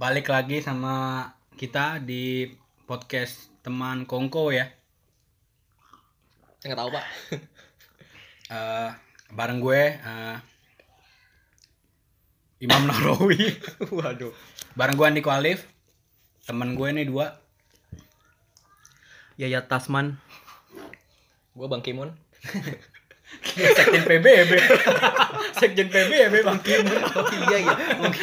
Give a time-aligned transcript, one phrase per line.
[0.00, 1.28] balik lagi sama
[1.60, 2.48] kita di
[2.88, 4.64] podcast teman Kongko ya.
[6.64, 7.06] Enggak tahu, Pak.
[8.50, 8.90] Eh,
[9.30, 10.36] bareng gue eh,
[12.58, 13.54] Imam Nahrawi,
[13.94, 14.34] Waduh.
[14.74, 15.70] bareng gue Andiko Alif.
[16.50, 17.38] Temen gue nih dua.
[19.38, 20.18] Yaya Tasman.
[21.54, 22.10] Gua Bang Kimun.
[23.40, 24.52] Sekjen PBB.
[25.60, 27.00] Sekjen PBB Bang Kimun.
[27.48, 27.74] iya iya.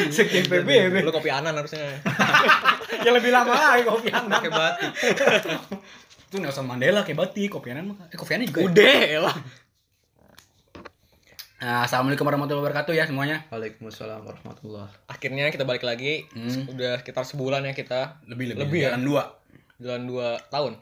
[0.08, 1.02] Sekjen PBB.
[1.02, 1.98] Lu kopi anan harusnya.
[3.06, 4.40] Yang lebih lama lagi kopi anak.
[4.40, 4.92] Pakai batik.
[6.28, 7.98] Itu Nelson Mandela kayak batik, kopi anak mah.
[8.12, 8.60] Eh kopi anak juga.
[8.62, 8.66] ya?
[8.68, 9.02] Udah
[9.32, 9.36] lah.
[11.58, 13.42] Nah, Assalamualaikum warahmatullahi wabarakatuh ya semuanya.
[13.50, 14.94] Waalaikumsalam warahmatullah.
[15.09, 16.30] Akhirnya kita balik lagi.
[16.38, 16.70] Hmm.
[16.70, 18.22] Udah sekitar sebulan ya kita.
[18.30, 18.88] Lebih lebih, Lebih ya?
[18.94, 19.24] jalan dua.
[19.78, 20.74] Jalan 2 tahun.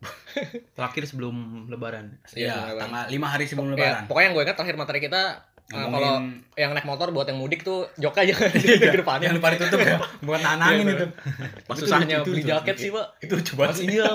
[0.76, 1.34] Terakhir sebelum
[1.66, 2.16] lebaran.
[2.30, 4.02] Iya, Iya, tanggal 5 hari sebelum Ya, lebaran.
[4.06, 5.22] pokoknya yang gue ingat terakhir materi kita
[5.66, 6.12] eh, Ngomongin- kalau
[6.56, 9.28] yang naik motor buat yang mudik tuh jok aja di Jangan depannya.
[9.30, 9.96] lupa ditutup ya.
[10.20, 11.06] Buat nanangin Iya, itu.
[11.62, 13.06] Pas Itu susahnya beli itu jaket sih, Pak.
[13.20, 14.06] Itu coba Pas iya,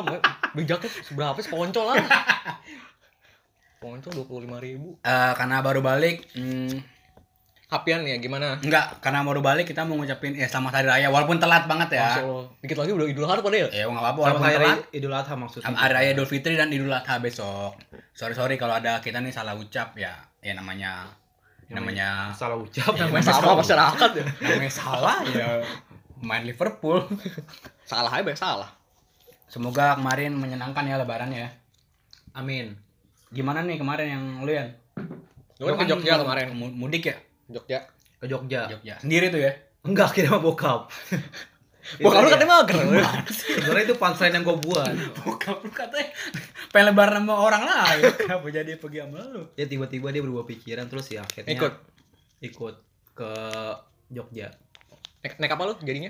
[0.52, 1.96] beli jaket seberapa sih poncol lah.
[3.78, 4.98] Poncol 25 ribu.
[5.00, 6.95] Eh, karena baru balik, hmm,
[7.66, 8.62] Hapian ya gimana?
[8.62, 12.22] enggak, karena baru balik kita mau ngucapin ya selamat hari raya walaupun telat banget ya.
[12.22, 12.46] Allah.
[12.62, 13.68] Dikit lagi udah Idul Adha pada ya?
[13.74, 14.80] Ya enggak apa-apa walaupun hari telat.
[14.94, 15.66] Idul Adha maksudnya.
[15.66, 17.74] Sama hari raya Idul Fitri dan Idul Adha besok.
[18.14, 20.14] Sorry sorry kalau ada kita nih salah ucap ya.
[20.46, 21.10] Ya namanya
[21.66, 23.34] namanya salah ucap Iya, namanya.
[23.34, 24.26] Sama masyarakat ya.
[24.46, 25.48] namanya salah ya
[26.22, 27.02] main Liverpool.
[27.90, 28.70] Salah aja banyak salah.
[29.46, 31.54] Semoga kemarin menyenangkan ya lebaran ya.
[32.34, 32.74] Amin.
[33.30, 34.74] Gimana nih kemarin yang lu ya?
[35.62, 36.50] Lu kan ke Jogja kemarin.
[36.58, 37.16] Mudik ya?
[37.48, 37.80] Jogja.
[38.18, 38.68] Ke Jogja.
[38.68, 38.96] Jogja.
[39.00, 39.52] Sendiri tuh ya?
[39.82, 40.90] Enggak kira sama bokap.
[42.02, 42.78] Bokap lu katanya mager.
[43.30, 44.90] Sebenarnya itu punchline yang gue buat.
[45.22, 46.10] Bokap lu katanya
[46.74, 48.04] pengen lebaran sama orang lain.
[48.26, 49.46] Kenapa jadi pergi sama lu?
[49.54, 51.74] Ya tiba-tiba dia berubah pikiran terus ya akhirnya Ikut.
[52.42, 52.76] ikut
[53.14, 53.32] ke
[54.10, 54.50] Jogja.
[55.22, 56.10] Naik, naik apa lu jadinya?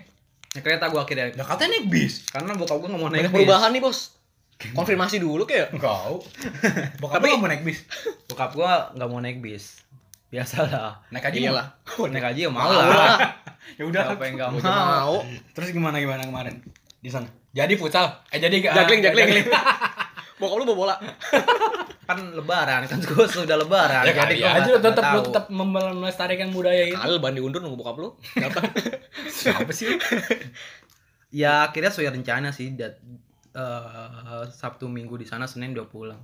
[0.51, 1.25] Naik kereta gue akhirnya.
[1.35, 2.23] Lah katanya naik bis.
[2.25, 3.37] Karena bokap gue nggak mau naik Banyak bis.
[3.37, 3.99] perubahan nih, Bos.
[4.71, 5.75] Konfirmasi dulu kayak.
[5.75, 6.23] Enggak.
[7.03, 7.83] Bokap Tapi- nggak mau naik bis.
[8.25, 9.83] Bokap gua nggak mau naik bis.
[10.35, 10.99] Biasalah.
[11.15, 11.67] Naik aja Iyalah.
[12.11, 12.87] Naik aja ya mau lah.
[12.91, 13.19] lah.
[13.79, 14.13] Ya udah.
[14.13, 15.25] Siapa yang Gua mau?
[15.57, 16.61] Terus gimana gimana kemarin
[17.01, 17.25] di sana?
[17.49, 18.13] Jadi futsal.
[18.29, 18.77] Eh jadi gak?
[18.77, 19.49] Jagling, jagling.
[20.37, 20.95] Bokap lu bawa bola.
[22.05, 24.05] Kan lebaran kan gua sudah lebaran.
[24.05, 26.93] Ya jadi gua aja tetap lu tetap melestarikan budaya itu.
[26.93, 28.13] Kali ban diundur nunggu bokap lu.
[28.43, 28.69] Datang.
[29.25, 29.97] Siapa sih?
[31.33, 33.01] Ya akhirnya sesuai rencana sih dat
[33.57, 36.21] eh, Sabtu Minggu di sana Senin udah pulang.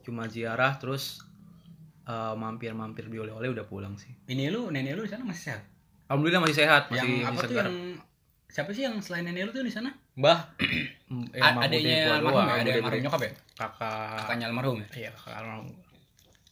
[0.00, 1.20] Cuma ziarah terus
[2.04, 4.10] eh, mampir-mampir beli oleh-oleh udah pulang sih.
[4.24, 5.62] Ini lu, nenek lu di sana masih sehat?
[6.06, 7.66] Alhamdulillah masih sehat, yang masih, apa masih tuh segar.
[7.66, 7.76] yang
[8.46, 9.90] siapa sih yang selain nenek lu tuh di sana?
[10.12, 10.38] Mbah,
[11.32, 13.30] A- sama bude adanya almarhum ya, ada almarhum nyokap ya?
[13.52, 14.88] kakak Kakaknya almarhum ya?
[14.94, 15.68] iya kakak almarhum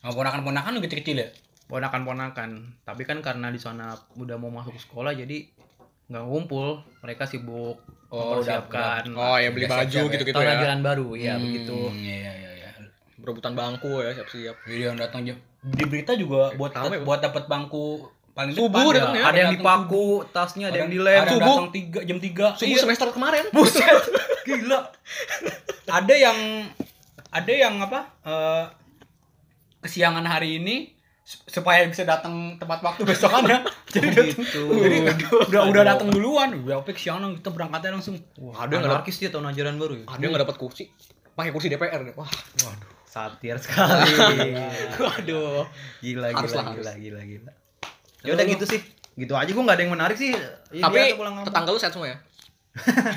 [0.01, 1.29] Sama ponakan-ponakan lu kecil-kecil ya?
[1.67, 2.51] ponakan-ponakan
[2.83, 5.47] tapi kan karena di sana udah mau masuk sekolah jadi
[6.07, 7.79] nggak ngumpul mereka sibuk
[8.11, 10.11] Oh, mempersiapkan Oh, ya beli Udah baju ya.
[10.11, 10.59] gitu-gitu tahun ya.
[10.59, 12.50] ajaran baru ya Hmm, begitu Iya iya iya.
[13.21, 14.57] Berebutan bangku ya, siap-siap.
[14.63, 18.81] Jadi yang datang jam di berita juga buat Pertama ya, buat dapat bangku paling Subuh
[18.89, 19.13] depan.
[19.13, 19.23] datangnya.
[19.23, 21.45] ada yang dipaku tasnya ada yang dilem Ada Subuh.
[21.47, 23.45] datang tiga jam 3 Subuh semester kemarin.
[23.51, 24.01] Buset,
[24.49, 24.81] gila.
[25.87, 26.39] Ada yang
[27.29, 28.01] ada yang apa?
[28.23, 28.65] eh,
[29.81, 33.61] kesiangan hari ini su- supaya bisa datang tepat waktu besokannya.
[33.91, 34.63] Jadi datang- gitu.
[34.73, 34.97] Jadi
[35.45, 36.49] udah udah datang duluan.
[36.57, 38.17] Udah oke kesiangan kita berangkatnya langsung.
[38.39, 40.85] Wah, Ada yang nggak anarkis dia tahun ajaran baru ya Ada yang nggak dapat kursi.
[41.31, 42.15] Pakai kursi DPR deh.
[42.15, 42.29] Wah,
[42.63, 43.00] Waduh.
[43.11, 44.15] Satir sekali
[45.03, 45.67] waduh.
[45.99, 47.53] gila gila lah, gila gila gila
[48.23, 48.79] ya udah gitu sih
[49.19, 50.31] gitu aja gua nggak ada yang menarik sih
[50.71, 52.17] Ya, Tapi tetangga lu sehat semua ya?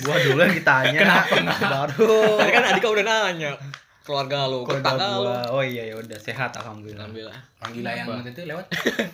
[0.00, 1.00] gua dulu yang ditanya
[1.60, 2.36] baru Oh.
[2.40, 3.52] Tadi kan Adika udah nanya
[4.00, 5.30] keluarga lu, Keluarga tetangga lu.
[5.52, 7.04] oh iya ya udah sehat alhamdulillah
[7.60, 7.92] Alhamdulillah.
[7.92, 8.66] Yang waktu itu lewat.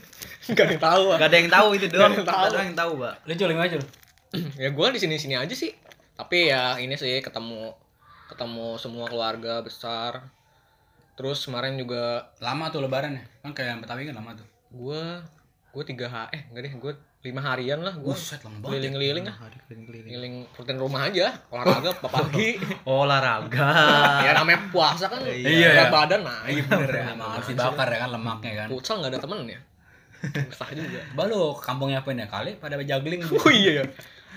[0.54, 1.02] Gak ada yang tahu.
[1.08, 1.16] ah.
[1.16, 2.12] Gak ada yang tahu itu doang.
[2.14, 3.14] Gak ada yang tahu, Mbak.
[3.24, 3.86] Lu culing aja lu.
[4.58, 5.72] ya gua di sini-sini aja sih.
[6.14, 7.72] Tapi ya ini sih ketemu
[8.32, 10.26] ketemu semua keluarga besar.
[11.12, 13.25] Terus kemarin juga Lama tuh lebaran ya.
[13.40, 14.49] Kan kayak yang Betawi kan lama tuh.
[14.70, 15.20] gua
[15.69, 16.93] gua tiga hari eh enggak deh gua
[17.23, 18.69] lima harian lah gua Buset, lama banget.
[18.73, 20.11] keliling-keliling ah Hari keliling-keliling.
[20.11, 22.50] keliling rutin rumah aja olahraga pagi
[22.82, 23.69] olahraga.
[24.26, 25.93] ya namanya puasa kan Iya, berat iya.
[25.93, 27.05] badan nah Iya bener ya.
[27.14, 28.69] Harus dibakar ya kan lemaknya kan.
[28.69, 29.61] futsal nggak ada temen ya
[30.56, 33.20] sah juga Balu kampungnya apa ya kali pada juggling.
[33.25, 33.84] oh iya ya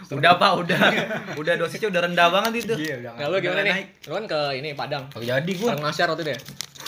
[0.06, 0.82] Udah, Pak, udah.
[1.42, 2.74] Udah dosisnya udah rendah banget itu.
[2.78, 3.12] Iya udah.
[3.18, 5.70] nah lu gimana nih lu kan ke ini Padang Gak jadi gua.
[5.74, 6.40] Padang Masyar waktu itu ya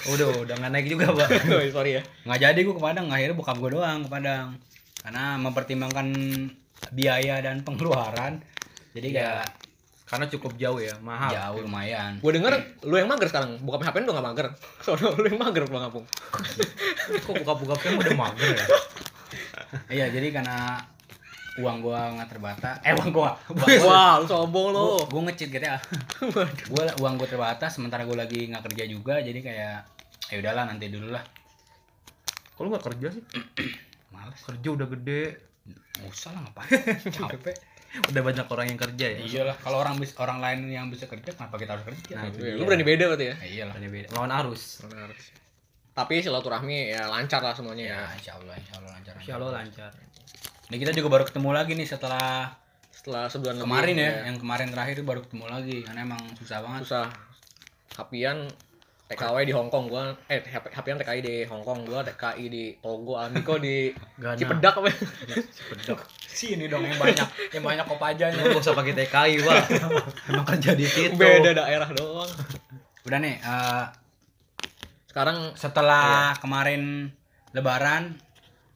[0.07, 1.27] Udah, udah nggak naik juga, Pak.
[1.75, 4.48] Sorry ya nggak jadi gue ke Padang akhirnya bokap gue doang ke Padang
[5.01, 6.07] karena mempertimbangkan
[6.89, 8.39] biaya dan pengeluaran
[8.94, 9.45] jadi kayak
[10.07, 11.36] Karena cukup jauh ya, mahal.
[11.36, 13.59] jauh lumayan Gue denger lu yang mager sekarang.
[13.59, 14.48] Buka HP udah gak mager.
[14.88, 16.06] Soalnya lu yang mager pulang kampung.
[17.27, 18.65] Kok buka-buka film udah mager ya?
[19.92, 20.80] iya jadi karena
[21.57, 23.33] uang gua nggak terbatas eh uang gua
[23.81, 24.77] Wah, lu sombong lu.
[24.77, 25.77] gua, gua ngecit GTA
[26.71, 29.77] gua uang gua terbatas sementara gua lagi nggak kerja juga jadi kayak
[30.27, 31.24] ya udahlah nanti dulu lah
[32.50, 33.21] Kok lu gak kerja sih?
[34.09, 35.38] males Kerja udah gede.
[35.94, 36.81] nggak usah lah ngapain
[37.15, 37.54] capek
[38.07, 39.19] Udah banyak orang yang kerja ya.
[39.19, 42.38] iyalah kalau orang bis orang lain yang bisa kerja kenapa kita harus kerja Nah, itu
[42.39, 42.54] Iya.
[42.54, 43.36] Lu berani beda berarti ya?
[43.38, 44.07] Ya iyalah Makanya beda.
[44.12, 44.62] Lawan arus.
[44.83, 45.09] Benar.
[45.94, 47.94] Tapi silaturahmi ya lancar lah semuanya ya.
[47.95, 49.92] ya insya Allah insya Allah lancar Insya Allah lancar.
[50.68, 52.51] Ini kita juga baru ketemu lagi nih setelah
[52.89, 56.59] Setelah sebulan lebih, kemarin ya, yang kemarin terakhir itu baru ketemu lagi karena emang susah
[56.59, 56.81] banget.
[56.83, 57.07] susah.
[57.95, 58.38] Hapian
[59.07, 63.56] TKW di Hongkong gua eh Hap- Hapian TKI di Hongkong gua TKI di Togo Amiko
[63.56, 64.35] di Gana.
[64.35, 64.91] Cipedak apa?
[65.71, 66.03] Pedok.
[66.27, 68.35] Sini dong yang banyak, yang banyak kopajanya.
[68.38, 69.63] Lu gak usah pakai TKI, Wak.
[70.27, 71.15] Emang kerja di situ.
[71.15, 72.27] Beda daerah doang.
[73.03, 73.85] Udah nih, eh,
[75.07, 77.09] Sekarang setelah kemarin
[77.50, 78.19] Lebaran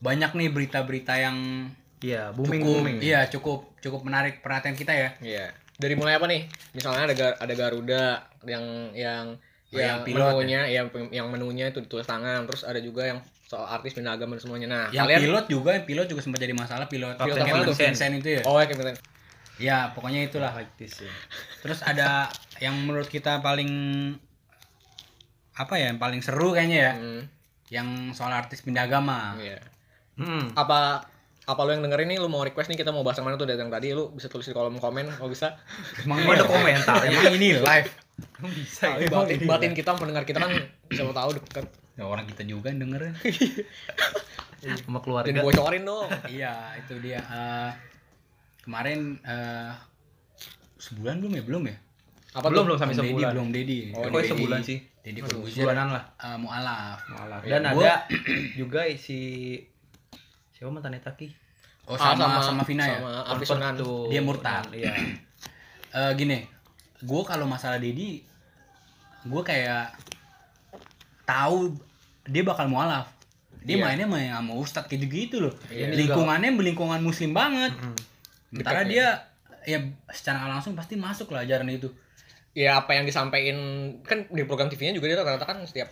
[0.02, 1.38] banyak nih berita-berita yang
[2.02, 2.98] Iya, booming cukup, booming.
[3.00, 5.10] iya cukup cukup menarik perhatian kita ya.
[5.22, 5.54] Iya.
[5.78, 6.50] Dari mulai apa nih?
[6.74, 8.06] Misalnya ada Gar- ada Garuda
[8.44, 9.26] yang yang
[9.72, 13.24] Oh, yang yang pilot menunya yang yang menunya itu ditulis tangan, terus ada juga yang
[13.42, 14.68] soal artis pindah agama dan semuanya.
[14.68, 17.64] Nah, Yang kalian pilot juga, yang pilot juga sempat jadi masalah pilot Pilot pilot yang
[17.64, 17.76] tuh?
[17.78, 18.42] Vincent itu ya.
[18.44, 18.98] Oh, ya Kevin.
[19.56, 20.52] Ya, pokoknya itulah.
[20.76, 21.14] This ya.
[21.62, 22.28] Terus ada
[22.58, 23.72] yang menurut kita paling
[25.54, 27.22] apa ya, yang paling seru kayaknya ya, Hmm,
[27.70, 29.38] yang soal artis pindah agama.
[29.38, 29.56] iya.
[30.14, 30.52] Hmm.
[30.54, 31.08] Apa
[31.42, 33.44] apa lu yang dengerin nih lu mau request nih kita mau bahas yang mana tuh
[33.44, 35.58] dari yang tadi lu bisa tulis di kolom komen kalau bisa
[36.00, 37.10] Emang ada komentar ya?
[37.12, 37.90] Emang ini live.
[38.40, 40.52] Bisa Tapi batin, batin kita pendengar kita kan
[40.86, 43.14] bisa lo tahu deket Ya, orang kita juga yang dengerin.
[44.86, 45.42] sama keluarga.
[45.42, 46.06] bocorin dong
[46.38, 47.18] iya, itu dia.
[47.20, 47.72] Eh,
[48.62, 49.74] kemarin eh,
[50.78, 51.44] sebulan belum ya?
[51.44, 51.78] Belum ya?
[52.32, 52.64] apa belum tuh?
[52.64, 53.32] belum sampai Dedi, sebulan.
[53.34, 53.80] belum Dedi.
[53.92, 54.78] Oh, Kok sebulan sih?
[55.02, 55.66] Dedi Corbuzier.
[55.66, 56.04] Sebulanan lah.
[56.16, 56.98] Eh, mualaf.
[57.44, 57.58] Iya.
[57.60, 57.96] Dan Gua- ada
[58.62, 59.20] juga si
[60.62, 61.26] siapa mantan Taki?
[61.90, 63.02] Oh, Ah, sama sama, Vina ya.
[63.02, 64.06] sama Sunan tuh.
[64.14, 64.70] Dia murtad.
[64.70, 64.94] Iya.
[65.92, 66.40] Eh, gini,
[67.04, 68.24] gue kalau masalah Dedi,
[69.28, 69.92] gue kayak
[71.26, 71.76] tahu
[72.24, 73.12] dia bakal mualaf.
[73.60, 73.84] Dia Iya.
[73.84, 75.54] mainnya main sama ustadz gitu-gitu loh.
[75.68, 75.92] Iya.
[75.92, 77.76] Lingkungannya belingkungan muslim banget.
[77.76, 77.98] Mm.
[78.56, 79.08] Sementara Depek dia
[79.62, 81.90] ya secara nggak langsung pasti masuk lah ajaran itu.
[82.52, 83.56] ya apa yang disampaikan
[84.04, 85.88] kan di program TV-nya juga dia rata-rata kan setiap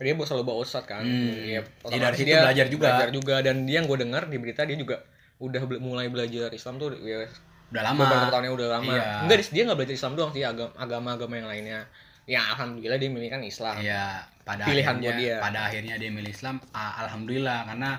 [0.00, 1.34] dia selalu bawa ustad kan Hmm.
[1.34, 2.86] ya, otomatis dari situ belajar juga.
[2.88, 5.02] belajar juga dan dia yang gue dengar di berita dia juga
[5.38, 7.26] udah bela- mulai belajar Islam tuh ya
[7.68, 8.00] Udah lama.
[8.00, 9.06] beberapa tahunnya udah lama Iya.
[9.22, 11.80] enggak dia nggak belajar Islam doang sih agama agama agama yang lainnya
[12.24, 14.04] ya alhamdulillah dia milih kan Islam Iya,
[14.42, 15.36] pada Pilihan akhirnya, buat dia.
[15.38, 16.56] pada akhirnya dia milih Islam.
[16.70, 17.90] Ah, alhamdulillah karena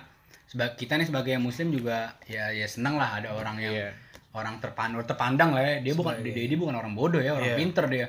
[0.74, 3.90] kita nih sebagai muslim juga ya ya senang lah ada orang yang Iya.
[4.32, 5.76] orang terpandang terpandang lah ya.
[5.82, 7.58] Dia bukan dia, dia bukan orang bodoh ya, orang Iya.
[7.58, 8.08] pinter dia.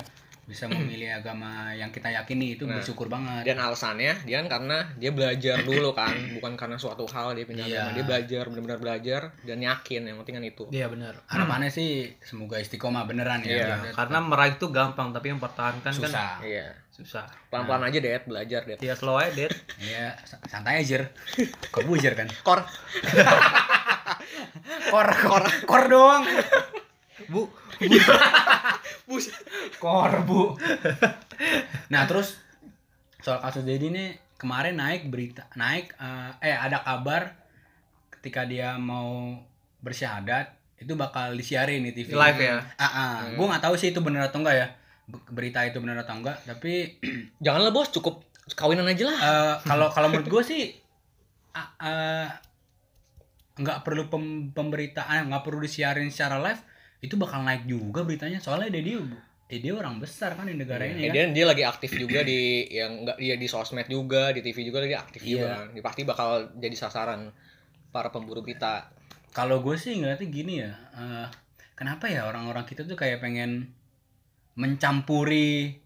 [0.51, 3.43] Bisa memilih agama yang kita yakini itu Nah, bersyukur banget.
[3.45, 7.63] dan alasannya dia kan karena dia belajar dulu kan bukan karena suatu hal dia pindah
[7.63, 7.79] Iya.
[7.81, 11.15] agama dia belajar benar-benar belajar dan yakin yang penting kan itu Iya benar.
[11.25, 11.89] Harapannya sih
[12.21, 13.79] semoga istiqomah beneran ya.
[13.79, 16.43] Biar- Karena meraih itu gampang, tapi yang pertahankan kan susah.
[16.43, 17.25] iya susah.
[17.47, 19.49] pelan-pelan aja deh belajar deh Ya slow aja, Det.
[19.79, 20.99] Iya, sa- santai aja.
[20.99, 21.03] Jer.
[21.69, 22.27] Kok bujer kan?
[22.43, 22.61] kor
[24.91, 26.25] Kor, kor, kor doang.
[27.29, 27.51] Bu,
[29.05, 29.27] bus
[29.83, 30.57] Kor, Bu.
[31.89, 32.41] nah, terus
[33.21, 37.37] soal kasus Dedi nih kemarin naik berita, naik eh, eh ada kabar
[38.17, 39.37] ketika dia mau
[39.81, 42.17] bersyahadat itu bakal disiarin di TV.
[42.17, 42.57] live ya.
[42.81, 43.15] Ah, ah.
[43.37, 44.67] gue nggak tahu sih itu bener atau enggak ya.
[45.05, 46.97] Be- Berita itu bener atau enggak, tapi
[47.45, 48.25] janganlah bos cukup
[48.57, 50.63] kawinan aja lah eh, kalau kalau menurut gue sih
[51.53, 52.29] ah, eh,
[53.61, 56.63] nggak perlu pem- pemberitaan, nggak perlu disiarin secara live,
[57.01, 58.39] itu bakal naik juga beritanya.
[58.41, 58.97] Soalnya Dedi
[59.51, 61.13] eh, dia orang besar kan di negara Ya, ini kan.
[61.13, 64.79] dia dia lagi aktif juga di yang enggak dia di sosmed juga di TV juga
[64.87, 65.55] dia aktif juga Iya.
[65.59, 65.67] kan.
[65.75, 67.35] Dia pasti bakal jadi sasaran
[67.91, 68.87] para pemburu berita
[69.31, 71.27] Kalau gue sih ngeliatnya gini ya, eh,
[71.79, 73.71] kenapa ya orang-orang kita tuh kayak pengen
[74.59, 75.79] mencampuri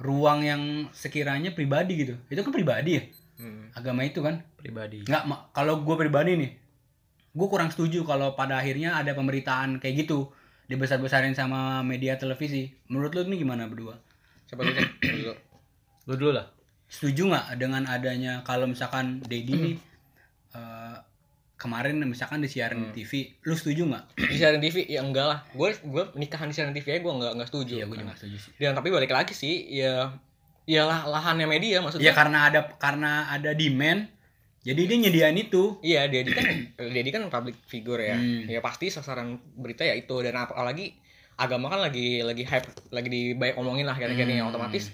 [0.00, 2.14] ruang yang sekiranya pribadi gitu.
[2.26, 3.02] Itu kan pribadi ya,
[3.38, 3.76] hmm.
[3.76, 4.40] agama itu kan.
[4.56, 5.04] Pribadi.
[5.04, 6.50] Nggak, kalau gue pribadi nih,
[7.32, 10.28] gue kurang setuju kalau pada akhirnya ada pemberitaan kayak gitu
[10.66, 12.68] dibesar-besarin sama media televisi.
[12.86, 13.96] Menurut lu nih gimana berdua?
[14.44, 14.88] siapa dulu Cek?
[15.00, 15.32] dulu
[16.02, 16.46] Lu dulu lah.
[16.86, 19.76] Setuju nggak dengan adanya kalau misalkan Dedi nih
[20.56, 20.96] eh,
[21.56, 24.04] kemarin misalkan disiarin di TV, lu setuju nggak?
[24.32, 27.32] di siaran TV ya enggak lah gue gue nikahan di siaran TV ya gue enggak
[27.32, 28.52] enggak setuju Iya, gue juga nggak setuju sih.
[28.60, 30.10] dan tapi balik lagi sih ya
[30.62, 34.10] ya lah lahannya media maksudnya Iya karena ada karena ada demand,
[34.62, 35.76] jadi dia nyediain itu.
[35.80, 36.46] Iya, Dedi kan
[36.94, 38.14] Dedi kan public figure ya.
[38.14, 38.46] Hmm.
[38.46, 40.94] Ya pasti sasaran berita ya itu dan apalagi
[41.34, 44.38] agama kan lagi lagi hype lagi dibanyak omongin lah kira-kira Hmm.
[44.38, 44.92] yang otomatis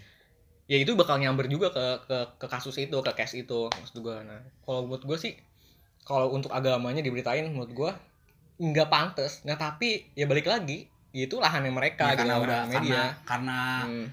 [0.64, 4.16] ya itu bakal nyamber juga ke ke ke kasus itu ke case itu maksud gue
[4.22, 5.32] nah kalau buat gue sih
[6.00, 7.90] kalau untuk agamanya diberitain menurut gue
[8.60, 12.70] nggak pantas nah tapi ya balik lagi itu lahannya mereka Ya, karena gitu, udah lahan
[12.70, 14.06] media karena karena Hmm.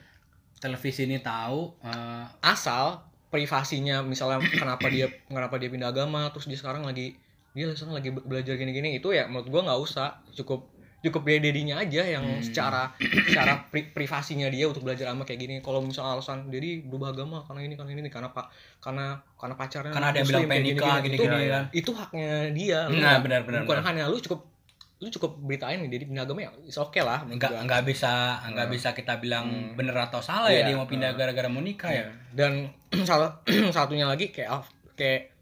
[0.58, 6.56] televisi ini tahu eh, asal privasinya misalnya kenapa dia kenapa dia pindah agama terus dia
[6.56, 7.18] sekarang lagi
[7.52, 11.38] dia sekarang lagi be- belajar gini-gini itu ya menurut gua nggak usah cukup cukup dia
[11.38, 12.42] dedinya aja yang Hmm.
[12.42, 17.14] secara secara pri- privasinya dia untuk belajar agama kayak gini kalau misalnya alasan jadi berubah
[17.14, 18.50] agama karena ini karena ini karena pak
[18.82, 21.92] karena karena pacarnya karena ada yang bilang pengen kayak nikah gini-gini, gini-gini itu, kan itu
[21.94, 23.88] haknya dia Nah, benar, benar, bukan benar.
[23.94, 24.50] hanya lu cukup
[24.98, 28.14] lu cukup beritain nih jadi pindah agama ya oke lah menurut nggak nggak bisa
[28.48, 28.74] nggak Hmm.
[28.74, 29.76] bisa kita bilang Hmm.
[29.76, 31.20] bener atau salah ya Iya, dia mau pindah hmm.
[31.20, 32.06] gara-gara mau nikah ya Iya.
[32.32, 32.52] Dan
[33.10, 33.36] salah
[33.76, 35.36] satunya lagi kayak Alf- kayak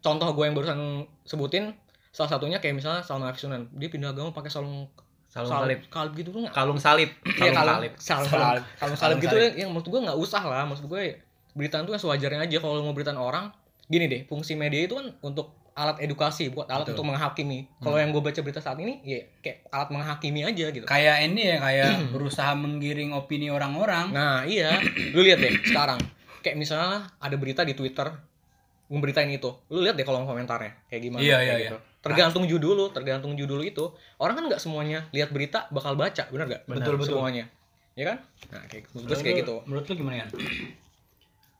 [0.00, 0.80] contoh gue yang barusan
[1.22, 1.70] sebutin
[2.10, 4.90] salah satunya kayak misalnya Salman Al Sunan dia pindah agama pakai salung
[5.26, 5.80] Salung sal- salib.
[5.86, 7.10] kalib gitu tuh nggak Kalung salib.
[7.22, 7.92] Iya, Kalung kalung salib.
[7.94, 9.52] salib Salung- salib kalung salib gitu salib.
[9.54, 11.02] yang menurut gue nggak usah lah maksud gue
[11.52, 13.52] beritaan tuh yang sewajarnya aja kalau mau beritaan orang
[13.86, 17.04] gini deh fungsi media itu kan untuk alat edukasi buat alat Betul.
[17.04, 20.88] untuk menghakimi kalau yang gue baca berita saat ini ya kayak alat menghakimi aja gitu
[20.88, 24.80] kayak ini ya kayak berusaha menggiring opini orang-orang Nah iya,
[25.14, 26.00] lu lihat deh sekarang.
[26.40, 28.08] Kayak misalnya ada berita di Twitter
[28.86, 31.20] ngeberitain itu, lu lihat deh kolom komentarnya kayak gimana.
[31.20, 31.78] Iya, kayak iya, gitu.
[32.06, 33.92] Tergantung judul lu, tergantung judul itu.
[34.16, 36.62] Orang kan nggak semuanya lihat berita bakal baca, benar nggak?
[36.70, 37.18] Benar, betul.
[37.18, 37.50] Semuanya,
[37.98, 38.18] ya kan?
[38.54, 39.54] Nah kayak menurut gue sih kayak gitu.
[39.66, 40.26] menurut lu gimana ya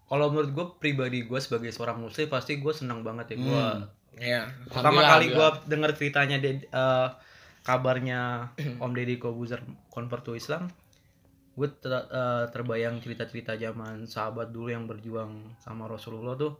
[0.06, 3.64] Kalau menurut gue pribadi gue sebagai seorang muslim pasti gue senang banget ya gue.
[3.74, 3.90] Hmm.
[4.16, 4.48] Iya.
[4.66, 7.08] Pertama kali gue denger ceritanya de, eh,
[7.62, 10.72] kabarnya Om Deddy Kobuzer convert to Islam,
[11.52, 16.56] gue ter- eh, terbayang cerita-cerita zaman sahabat dulu yang berjuang sama Rasulullah tuh.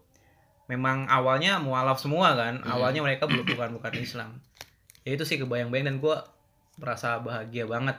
[0.67, 2.73] Memang awalnya mualaf semua kan, Hmm.
[2.73, 4.43] awalnya mereka belum bukan bukan Islam.
[5.07, 6.17] Ya itu sih kebayang-bayang dan gue
[6.77, 7.95] merasa bahagia banget,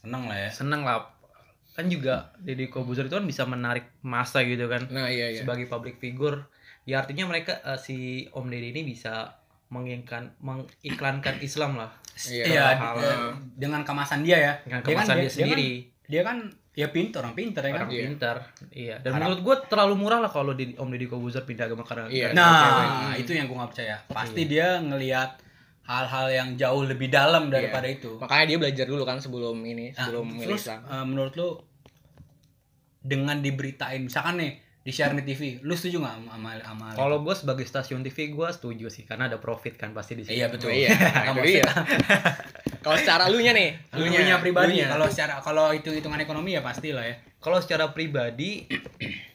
[0.00, 1.12] seneng lah ya seneng lah.
[1.70, 5.40] Kan juga Deddy Kobuzer itu kan bisa menarik masa gitu kan Nah iya iya.
[5.40, 6.42] sebagai public figure
[6.90, 7.96] ya artinya mereka eh, si
[8.28, 9.38] Om Deddy ini bisa
[9.70, 11.90] mengiklan mengiklankan Islam lah.
[12.20, 12.44] Iya.
[12.44, 14.52] iya eh, dengan kemasan dia ya.
[14.60, 15.70] Dengan Dia kan- kemasan dia, dia- sendiri.
[16.04, 16.36] dia kan
[16.70, 17.80] ya pintar orang pintar ya kan?
[17.80, 18.02] Orang Iya.
[18.04, 18.36] pintar
[18.72, 18.96] iya.
[18.98, 22.10] Dan Harap- menurut gue terlalu murah lah kalau di Om Deddy Kobuzer pindah agama karena
[22.10, 22.34] Iya.
[22.34, 23.96] nah itu yang gua nggak percaya.
[24.06, 25.38] Pasti dia ngelihat
[25.82, 28.14] hal-hal yang jauh lebih dalam daripada itu.
[28.16, 30.80] Makanya dia belajar dulu kan sebelum ini, Nah, sebelum terus Islam.
[30.84, 31.48] eh, menurut lu
[33.00, 34.52] dengan diberitain misalkan nih
[34.90, 38.48] di share di TV lu setuju nggak sama sama, kalau gue sebagai stasiun TV gue
[38.50, 40.34] setuju sih karena ada profit kan pasti di situ.
[40.34, 40.74] Iya betul.
[40.74, 40.90] Iya,
[41.46, 41.62] iya.
[42.84, 44.80] Kalau secara lu nya nih, lu punya pribadi.
[44.80, 47.12] kalau secara kalau itu hitungan ekonomi ya pasti lah ya.
[47.36, 48.64] Kalau secara pribadi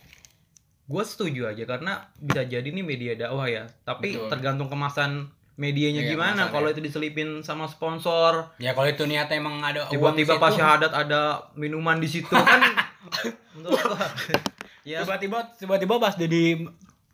[0.91, 3.69] gue setuju aja karena bisa jadi nih media dakwah ya.
[3.85, 4.29] Tapi Betul.
[4.33, 5.29] tergantung kemasan
[5.61, 6.49] medianya Iya, gimana.
[6.49, 8.49] kalau itu diselipin sama sponsor.
[8.57, 12.59] Ya kalau itu niatnya emang ada tiba-tiba pas syahadat ada minuman di situ kan.
[13.55, 13.77] Menurut
[14.85, 16.61] ya tiba-tiba tiba-tiba pas jadi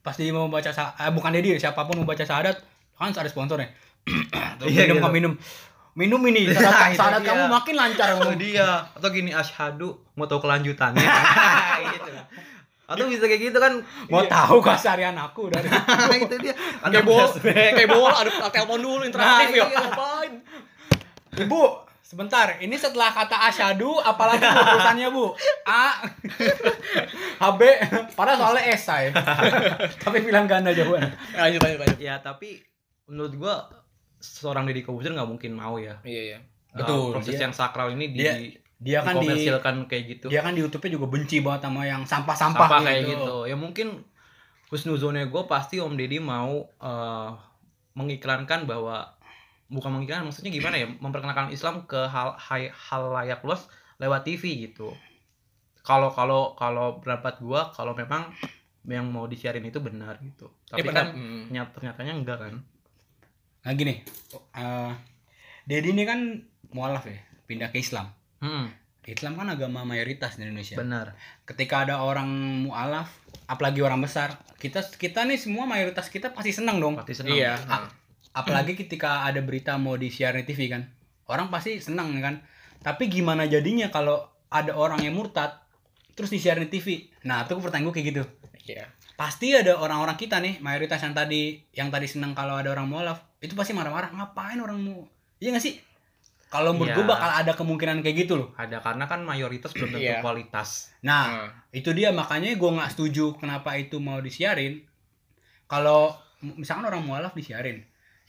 [0.01, 2.59] pas dia mau baca eh, bukan Dedi siapa pun mau baca syahadat
[2.93, 3.71] kan ada sponsornya
[4.57, 5.09] Tuh, Iya, minum gitu.
[5.09, 5.33] minum
[5.93, 7.27] minum ini syahadat dia.
[7.27, 11.05] kamu makin lancar kamu dia atau gini asyhadu mau tahu kelanjutannya
[11.93, 12.11] gitu
[12.83, 13.73] atau bisa kayak gitu kan
[14.07, 15.69] mau tahu keseharian aku dari
[16.19, 17.71] itu dia kayak flashback.
[17.73, 19.65] kayak bola ada telepon dulu interaktif Nah, ya.
[19.69, 19.83] iya.
[21.37, 21.61] Ibu,
[22.11, 22.59] sebentar.
[22.59, 25.25] Ini setelah kata asyadu, apalagi bu tulisannya bu?
[25.63, 26.03] A,
[27.47, 27.61] HB,
[28.11, 29.15] padahal soalnya esai.
[30.03, 31.07] Tapi bilang ganda jawaban.
[31.31, 31.99] Lanjut lanjut lanjut.
[31.99, 32.59] ya tapi
[33.07, 33.55] menurut gua
[34.19, 36.39] seorang Deddy Kobuzer nggak mungkin mau ya Iya iya.
[36.71, 38.37] Uh, Betul, proses dia- yang sakral ini di dia-
[38.81, 39.29] Dia kan di
[39.85, 43.35] kayak gitu dia kan di YouTube-nya juga benci banget sama yang sampah-sampah sampah kayak gitu
[43.45, 44.01] ya mungkin
[44.73, 47.29] husnuzonnya gue pasti Om Deddy mau eh,
[47.93, 49.13] mengiklankan bahwa
[49.71, 53.65] bukan mengiklankan maksudnya gimana ya memperkenalkan Islam ke hal hal, hal layak luas
[53.97, 54.91] lewat TV gitu
[55.81, 58.29] kalau kalau kalau pendapat gue kalau memang
[58.83, 61.07] yang mau disiarin itu benar gitu tapi benar.
[61.07, 61.41] kan Hmm.
[61.47, 62.55] ternyata ternyatanya enggak kan
[63.61, 64.01] Nah gini,
[64.51, 64.93] eh
[65.63, 66.17] Dedi ini kan
[66.73, 67.13] mualaf ya,
[67.45, 68.09] pindah ke Islam.
[68.41, 68.73] hmm,
[69.05, 70.73] Islam kan agama mayoritas di Indonesia.
[70.73, 71.13] benar
[71.45, 72.25] Ketika ada orang
[72.65, 73.13] mualaf,
[73.45, 76.97] apalagi orang besar, kita kita nih semua mayoritas kita pasti senang dong.
[76.97, 77.53] pasti senang Iya.
[77.69, 78.00] A-
[78.31, 80.83] apalagi ketika ada berita mau di share di TV kan.
[81.27, 82.43] Orang pasti senang kan?
[82.81, 85.55] Tapi gimana jadinya kalau ada orang yang murtad
[86.11, 88.23] terus di share di TV nah itu pertanyaan gue kayak gitu.
[88.61, 88.85] Iya.
[89.17, 93.21] pasti ada orang-orang kita nih mayoritas yang tadi yang tadi senang kalau ada orang mualaf
[93.37, 95.05] itu pasti marah-marah ngapain orang mau
[95.39, 95.77] iya gak sih?
[96.51, 97.11] Kalau menurut gue Iya.
[97.15, 98.49] bakal ada kemungkinan kayak gitu loh.
[98.59, 100.19] Ada karena kan mayoritas belum tentu Iya.
[100.19, 100.91] kualitas.
[101.01, 104.83] Nah Nah, itu dia makanya gue nggak setuju kenapa itu mau disiarin
[105.65, 106.11] kalau
[106.41, 107.81] misalkan orang mualaf disiarin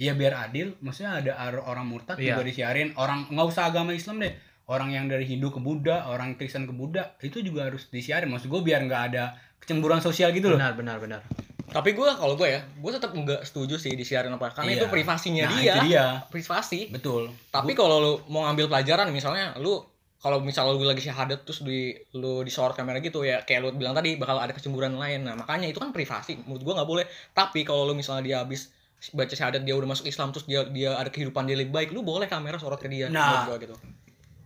[0.03, 1.33] ya biar adil maksudnya ada
[1.63, 2.35] orang murtad Iya.
[2.35, 6.35] juga disiarin orang nggak usah agama Islam deh orang yang dari Hindu ke Buddha orang
[6.35, 10.49] Kristen ke Buddha itu juga harus disiarin maksud gue biar nggak ada kecemburuan sosial gitu
[10.49, 11.23] loh benar benar benar
[11.65, 14.79] Tapi gue kalau gue ya, gue tetap nggak setuju sih disiarin apa karena Iya.
[14.79, 15.73] itu privasinya Nah, dia.
[15.73, 16.81] itu dia Privasi.
[16.91, 19.81] betul Tapi kalau lu mau ngambil pelajaran misalnya lu
[20.19, 23.91] kalau misal lu lagi syahadat terus di lu disorot kamera gitu ya kayak lu bilang
[23.91, 25.25] tadi bakal ada kecemburuan lain.
[25.25, 26.39] Nah, makanya itu kan privasi.
[26.39, 27.05] Menurut gua nggak boleh.
[27.33, 28.69] Tapi kalau lu misalnya dia habis
[29.11, 32.07] baca syahadat dia udah masuk Islam terus dia dia ada kehidupan dia lebih baik, lu
[32.07, 33.11] boleh kamera sorot ke dia.
[33.11, 33.51] Nah.
[33.51, 33.75] gua gitu.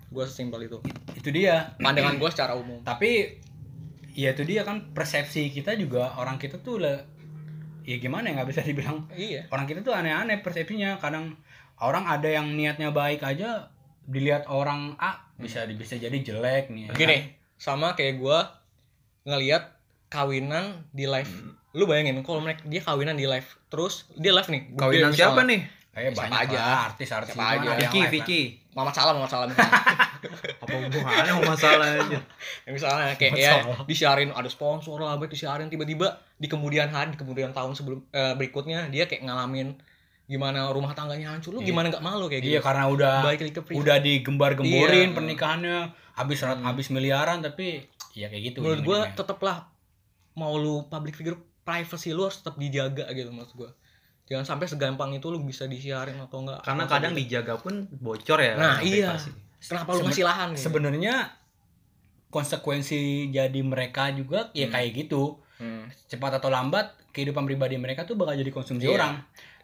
[0.09, 0.81] Gua sesimpel itu.
[1.13, 2.81] itu dia Pandangan gua secara umum.
[2.81, 3.37] tapi
[4.17, 7.05] ya itu dia kan persepsi kita juga orang kita tuh lah
[7.85, 9.45] ya gimana ya nggak bisa dibilang Iya.
[9.53, 11.37] orang kita tuh aneh-aneh persepsinya kadang
[11.77, 13.69] orang ada yang niatnya baik aja
[14.09, 16.97] dilihat orang A bisa bisa jadi jelek nih ya kan?
[16.97, 17.17] Gini,
[17.61, 18.57] sama kayak gua
[19.29, 19.76] ngelihat
[20.09, 21.33] kawinan di live.
[21.73, 24.63] Lu bayangin kalau mereka dia kawinan di live terus dia live nih.
[24.73, 25.19] kawinan misalnya.
[25.29, 26.59] siapa nih kayak Siapa banyak aja.
[26.59, 27.69] lah artis-artis Siapa aja.
[27.83, 29.49] Vicky Vicky Mama salam, mama salam.
[29.49, 32.19] apa hubungannya sama masalah aja
[32.63, 33.53] Ya, misalnya kayak ya
[33.85, 38.35] disiarin ada sponsor lah baik disiarin tiba-tiba di kemudian hari di kemudian tahun sebelum eh,
[38.35, 39.73] berikutnya dia kayak ngalamin
[40.27, 41.67] gimana rumah tangganya hancur lu Iya.
[41.67, 45.15] gimana nggak malu kayak iya gitu karena udah ke udah digembar-gemborin Iya.
[45.15, 45.77] pernikahannya
[46.13, 46.61] habis Hmm.
[46.63, 47.81] habis miliaran tapi
[48.13, 49.17] ya kayak gitu menurut gua ujung-ujungnya.
[49.17, 49.57] tetaplah
[50.37, 53.71] mau lu public figure privacy lu harus tetap dijaga gitu maksud gua
[54.25, 57.21] jangan sampai segampang itu lu bisa disiarin atau enggak karena Atau kadang gitu.
[57.25, 59.15] dijaga pun bocor ya Nah, iya.
[59.15, 59.31] privasi.
[59.63, 60.63] kenapa lu Seben- ngasih lahan gitu?
[60.63, 61.15] sebenarnya
[62.29, 63.01] konsekuensi
[63.31, 64.75] jadi mereka juga ya Hmm.
[64.75, 65.23] kayak gitu
[65.57, 65.89] Hmm.
[66.07, 68.95] cepat atau lambat kehidupan pribadi mereka tuh bakal jadi konsumsi Iya.
[68.95, 69.15] orang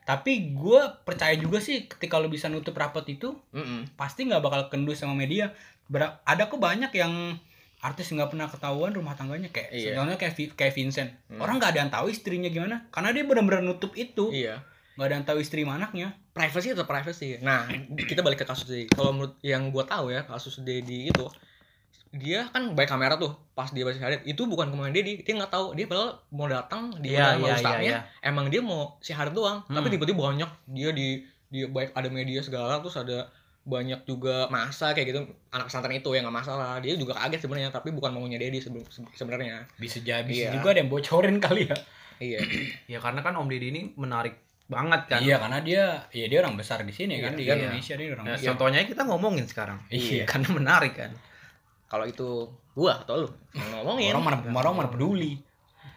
[0.03, 3.93] tapi gue percaya juga sih ketika lo bisa nutup rapat itu Mm-mm.
[3.95, 5.53] pasti nggak bakal kendus sama media
[5.85, 7.37] Ber- ada kok banyak yang
[7.83, 9.99] artis nggak pernah ketahuan rumah tangganya kayak Iya.
[9.99, 11.39] contohnya kayak kayak Vincent Hmm.
[11.39, 14.63] orang nggak ada yang tahu istrinya gimana karena dia benar-benar nutup itu iya
[14.93, 17.37] nggak ada yang tahu istri sama anaknya privacy tetap privacy.
[17.39, 18.89] Nah, kita balik ke kasus Dedi.
[18.89, 21.29] Kalau menurut yang gua tahu ya, kasus Dedi itu
[22.11, 25.49] dia kan baik kamera tuh pas dia baca syahadat itu bukan kemauan Dedi dia nggak
[25.49, 29.33] tahu dia padahal mau datang di Iya, sama iya, ustadznya iya, emang dia mau syahadat
[29.33, 29.73] doang Hmm.
[29.75, 31.09] tapi tiba-tiba banyak dia di
[31.49, 35.21] di baik ada media segala terus ada banyak juga masa kayak gitu
[35.55, 36.83] anak pesantren itu yang nggak masalah.
[36.83, 38.83] Dia juga kaget sebenarnya tapi bukan maunya Dedi sebelum
[39.15, 39.71] sebenarnya.
[39.79, 40.51] Bisa jadi Iya.
[40.51, 41.77] juga ada yang bocorin kali ya.
[42.19, 42.39] Iya.
[42.93, 44.35] Ya karena kan Om Deddy ini menarik
[44.67, 45.21] banget kan.
[45.23, 47.33] Iya karena dia ya dia orang besar di sini Iya, kan.
[47.39, 47.55] di iya.
[47.55, 48.47] Indonesia dia orang Ya, besar.
[48.51, 49.79] contohnya kita ngomongin sekarang.
[49.91, 50.27] Iya.
[50.27, 51.11] karena menarik kan.
[51.87, 53.29] Kalau itu gua atau lu?
[53.53, 54.11] Ngomongin?
[54.17, 55.39] Orang mana orang mana peduli.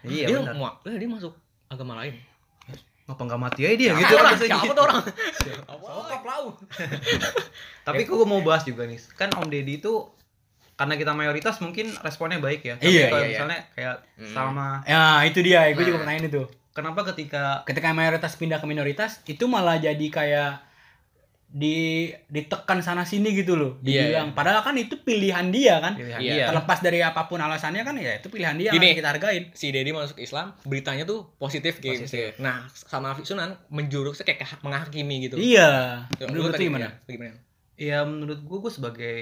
[0.06, 0.38] Iya dia
[0.86, 1.34] eh, dia masuk
[1.66, 2.14] agama lain
[3.06, 4.26] ngapa nggak mati aja dia Siapa gitu orang?
[4.28, 4.74] rasanya siapa gitu.
[4.74, 4.98] tuh orang
[5.76, 6.44] sokap lau
[7.86, 9.92] tapi kok gue mau bahas juga nih kan Om Deddy itu
[10.74, 13.32] karena kita mayoritas mungkin responnya baik ya tapi Iya, kalau iya, iya.
[13.32, 14.32] misalnya kayak Hmm.
[14.32, 15.86] sama ya itu dia gue Nah.
[15.86, 20.60] juga pernah ini tuh kenapa ketika ketika mayoritas pindah ke minoritas itu malah jadi kayak
[21.56, 21.76] di
[22.28, 24.28] ditekan sana sini gitu loh Iya, dibilang.
[24.30, 25.96] Padahal kan itu pilihan dia kan.
[25.96, 26.32] Pilihan Iya.
[26.34, 26.46] dia.
[26.46, 28.92] Terlepas dari apa pun alasannya kan ya itu pilihan dia Gini.
[28.92, 29.44] harus kita hargain.
[29.50, 32.36] si Dedi masuk Islam beritanya tuh positif gitu Positif.
[32.36, 35.40] nah sama Sunan menjurusnya kayak menghakimi gitu.
[35.40, 36.04] Iya.
[36.20, 36.88] Lu menurut lu gimana?
[37.02, 37.40] gimana?
[37.74, 39.18] Ya menurut gue gue sebagai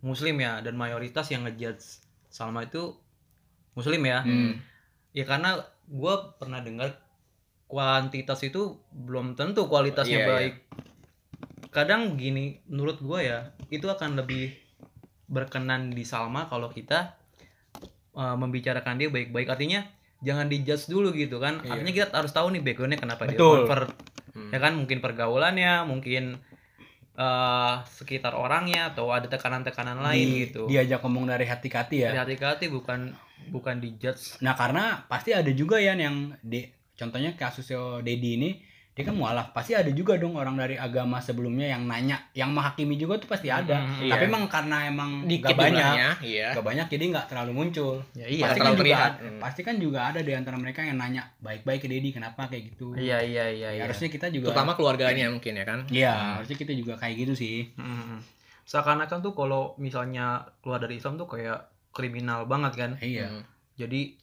[0.00, 3.00] muslim ya dan mayoritas yang ngejudge Salma itu
[3.72, 4.20] muslim ya.
[4.20, 4.60] Hmm.
[5.10, 7.00] ya karena gue pernah dengar
[7.64, 10.30] kuantitas itu belum tentu kualitasnya Iya, iya.
[10.30, 10.54] baik
[11.74, 14.54] kadang gini menurut gue ya itu akan lebih
[15.26, 17.18] berkenan di Salma kalau kita
[18.14, 19.82] uh, membicarakan dia baik-baik artinya
[20.20, 21.70] jangan dijudge dulu gitu kan Iya.
[21.74, 23.66] artinya kita harus tahu nih backgroundnya kenapa dia Betul.
[23.66, 23.90] convert
[24.34, 24.50] Hmm.
[24.50, 26.42] ya kan mungkin pergaulannya mungkin
[27.14, 31.96] eh sekitar orangnya atau ada tekanan-tekanan lain Di- gitu diajak ngomong dari hati ke hati
[32.02, 33.14] ya dari hati-hati bukan
[33.46, 38.50] bukan dijudge Nah karena pasti ada juga ya yang di contohnya kasusnya Dedi ini
[38.94, 42.94] dia kan mualaf pasti ada juga dong orang dari agama sebelumnya yang nanya yang menghakimi
[42.94, 44.30] juga tuh pasti ada Mhm, tapi iya.
[44.30, 48.42] emang karena emang dikit gak banyak iya gak banyak jadi nggak terlalu muncul ya iya
[48.44, 49.12] pasti kan terlalu juga terlihat.
[49.18, 49.40] Hmm.
[49.40, 52.94] pasti kan juga ada di antara mereka yang nanya baik-baik ke Dedi kenapa kayak gitu
[52.94, 53.82] iya iya iya, Ya, iya.
[53.82, 57.74] harusnya kita juga terutama keluarganya mungkin ya kan iya harusnya kita juga kayak gitu sih
[57.74, 58.22] Mhm.
[58.64, 60.26] seakan-akan tuh kalau misalnya
[60.60, 63.42] keluar dari Islam tuh kayak kriminal banget kan iya Hmm.
[63.74, 64.14] jadi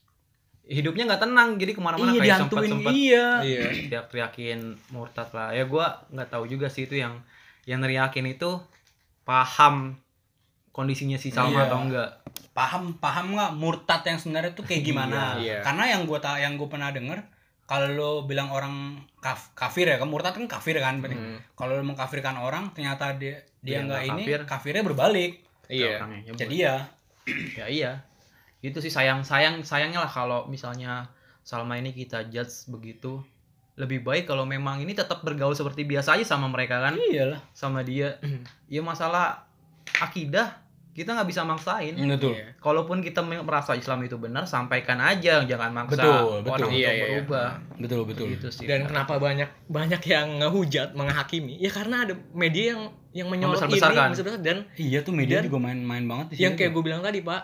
[0.67, 3.27] hidupnya nggak tenang jadi ke mana-mana iya kayak dihantuin sempat-sempat iya.
[3.41, 3.61] Iya.
[3.89, 4.59] teriak-teriakin
[4.93, 5.49] murtad lah.
[5.51, 7.19] Ya gua nggak tahu juga sih itu yang
[7.65, 8.61] yang neriakin itu
[9.25, 9.97] paham
[10.71, 11.67] kondisinya si Salma Iya.
[11.67, 12.09] atau enggak
[12.51, 15.35] paham paham nggak murtad yang sebenarnya tuh kayak gimana?
[15.41, 15.57] Iya, iya.
[15.65, 17.19] karena yang gue tak yang gue pernah denger
[17.69, 20.99] kalau lo bilang orang kaf, kafir ya kan murtad kan kafir kan?
[20.99, 21.15] Berarti.
[21.15, 21.39] Hmm.
[21.55, 24.39] kalau lo mengkafirkan orang ternyata dia dia nggak ini kafir.
[24.47, 25.41] kafirnya berbalik.
[25.71, 26.03] Iya.
[26.35, 26.75] Jadi ya.
[27.55, 27.91] Ya iya
[28.61, 31.09] itu sih sayang sayang sayangnya lah kalau misalnya
[31.41, 33.17] Salma ini kita judge begitu
[33.73, 37.81] lebih baik kalau memang ini tetap bergaul seperti biasa aja sama mereka kan iyalah sama
[37.81, 38.21] dia
[38.69, 39.49] ya masalah
[39.97, 42.51] akidah kita nggak bisa maksain betul Iya.
[42.59, 46.51] kalaupun kita merasa Islam itu benar sampaikan aja jangan maksa Betul, betul.
[46.51, 47.05] orang untuk Iya, iya, iya.
[47.15, 47.47] berubah
[47.79, 51.55] betul betul gitu sih Dan kenapa banyak banyak yang ngehujat, menghakimi?
[51.57, 52.81] Ya karena ada media yang
[53.13, 54.03] yang menyorot ini, Membesar-besarkan.
[54.05, 54.41] membesar-besar.
[54.41, 56.75] dan iya tuh media Dan- juga main-main banget di yang sini kayak tuh.
[56.75, 57.41] gue bilang tadi pak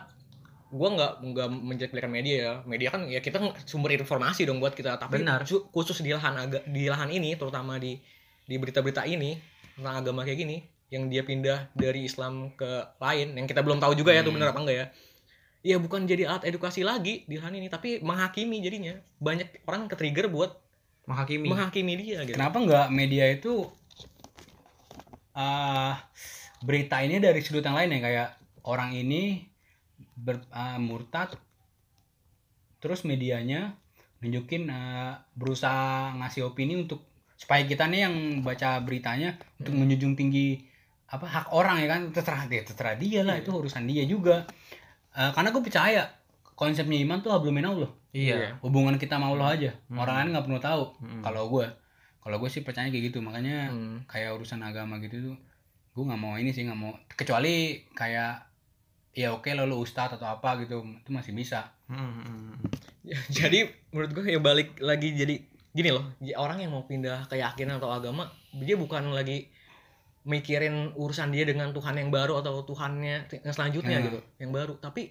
[0.67, 2.53] gue nggak nggak menjelek-jelekan media ya.
[2.63, 4.95] Media kan ya kita sumber informasi dong buat kita.
[4.95, 5.47] Tapi Benar.
[5.47, 7.95] su- khusus di lahan aga, di lahan ini terutama di
[8.43, 9.35] di berita-berita ini
[9.75, 13.91] tentang agama kayak gini yang dia pindah dari Islam ke lain yang kita belum tahu
[13.93, 14.39] juga ya tuh Hmm.
[14.39, 14.85] bener apa enggak ya.
[15.65, 18.95] Ya bukan jadi alat edukasi lagi di lahan ini tapi menghakimi jadinya.
[19.19, 20.55] Banyak orang ke trigger buat
[21.07, 21.47] menghakimi.
[21.47, 22.35] menghakimi dia gitu.
[22.35, 23.67] Kenapa nggak media itu
[25.37, 25.95] ah
[26.59, 27.99] berita ini dari sudut yang lain ya?
[28.01, 28.29] Kayak
[28.63, 29.45] orang ini
[30.17, 31.37] ber, ah, murtad.
[32.77, 33.77] Terus medianya
[34.19, 37.05] nunjukin ah, berusaha ngasih opini untuk
[37.37, 40.65] supaya kita nih yang baca beritanya untuk menjunjung tinggi
[41.07, 42.01] apa hak orang ya kan.
[42.09, 43.45] Terserah dia terserah dia lah Iya.
[43.45, 44.43] itu urusan dia juga.
[45.13, 46.03] Eh, karena gue percaya
[46.53, 48.57] konsepnya iman tuh hablum minallah iya.
[48.61, 49.71] Hubungan kita sama Allah aja.
[49.87, 49.97] Hmm.
[49.97, 51.21] orang lain nggak perlu tahu Hmm.
[51.21, 51.65] kalau gue
[52.17, 54.01] kalau gue sih percaya kayak gitu makanya Hmm.
[54.05, 55.37] kayak urusan agama gitu tuh
[55.93, 56.93] gue nggak mau ini sih nggak mau.
[57.09, 58.46] Kecuali kayak
[59.17, 61.73] ya oke lo lo ustadz atau apa gitu itu masih bisa.
[61.89, 62.51] Hmm, hmm.
[63.01, 65.41] Ya, jadi menurut gue ya balik lagi jadi
[65.73, 69.49] gini loh j- orang yang mau pindah keyakinan atau agama dia bukan lagi
[70.21, 74.05] mikirin urusan dia dengan Tuhan yang baru atau Tuhannya yang selanjutnya Hmm.
[74.05, 74.77] gitu yang baru.
[74.77, 75.09] Tapi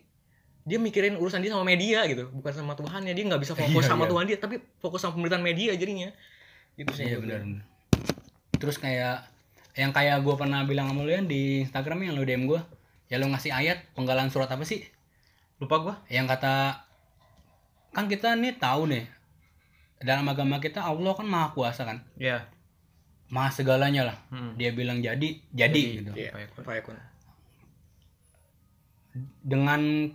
[0.62, 3.10] dia mikirin urusan dia sama media gitu bukan sama Tuhannya.
[3.10, 4.10] Dia nggak bisa fokus Iya, sama iya.
[4.12, 6.14] Tuhan dia tapi fokus sama pemerintahan media jadinya.
[6.76, 7.42] Gitu sih iya benar
[8.56, 9.28] terus kayak
[9.72, 12.56] yang kayak gue pernah bilang sama lo ya di Instagram yang lo DM gue
[13.06, 14.82] ya lo ngasih ayat penggalan surat apa sih?
[15.62, 15.94] Lupa gua.
[16.10, 16.54] Yang kata
[17.96, 19.04] kan kita nih tahu nih
[20.04, 22.04] dalam agama kita Allah kan maha kuasa kan?
[22.20, 22.44] Ya
[23.26, 24.18] maha segalanya lah.
[24.30, 24.54] Hmm.
[24.54, 26.12] dia bilang jadi jadi, gitu.
[26.14, 26.62] Ya, Kun?
[26.62, 26.96] Fayakun.
[29.42, 30.12] dengan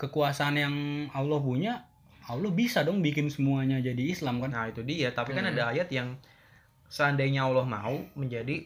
[0.00, 0.74] kekuasaan yang
[1.12, 1.84] Allah punya
[2.28, 4.52] Allah bisa dong bikin semuanya jadi Islam kan?
[4.52, 5.12] Nah itu dia.
[5.12, 5.52] Tapi kan Hmm.
[5.56, 6.16] ada ayat yang
[6.88, 8.64] seandainya Allah mau menjadi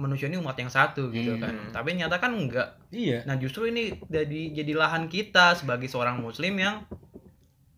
[0.00, 1.42] manusia ini umat yang satu gitu Hmm.
[1.42, 6.18] kan tapi nyata kan enggak iya Nah justru ini jadi jadi lahan kita sebagai seorang
[6.18, 6.88] muslim yang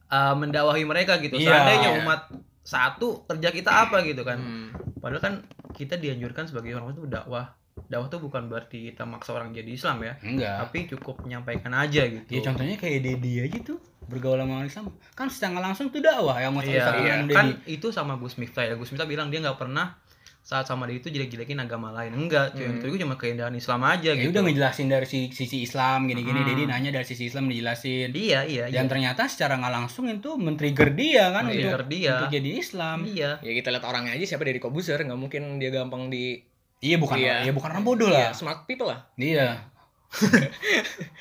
[0.08, 1.36] uh, mendakwahi mereka gitu.
[1.36, 1.50] Iya.
[1.50, 2.30] Seandainya umat
[2.62, 4.38] satu kerja kita apa gitu kan.
[4.38, 4.68] Hmm.
[4.96, 5.34] Padahal kan
[5.72, 7.50] kita dianjurkan sebagai orang itu dakwah.
[7.88, 12.04] Dakwah tuh bukan berarti kita maksa orang jadi Islam ya, enggak tapi cukup menyampaikan aja
[12.04, 12.28] gitu.
[12.28, 16.36] ya contohnya kayak Dedi aja tuh bergaul sama orang Islam kan secara langsung tuh dakwah
[16.36, 17.14] yang mau Iya, iya.
[17.20, 18.76] Dedi kan itu sama Gus Miftah ya.
[18.76, 19.96] Gus Miftah bilang dia nggak pernah
[20.42, 22.12] saat sama dia itu jelek-jelekin agama lain.
[22.12, 22.66] Enggak, cuy.
[22.66, 22.76] Hmm.
[22.76, 24.30] Itu cuma keindahan Islam aja ya gitu.
[24.32, 26.48] udah ngejelasin dari si- sisi Islam gini-gini Hmm.
[26.48, 28.74] Dedi nanya dari sisi Islam dijelasin Iya, iya, iya.
[28.74, 32.14] dan ternyata secara nggak langsung itu men-trigger dia kan Men-trigger untuk, dia.
[32.16, 33.30] untuk jadi Islam Iya.
[33.38, 36.42] ya kita lihat orangnya aja siapa dari Kobuser nggak mungkin dia gampang di
[36.80, 37.34] iya bukan Iya.
[37.40, 39.70] iya bukan orang bodoh Iya, lah smart people lah iya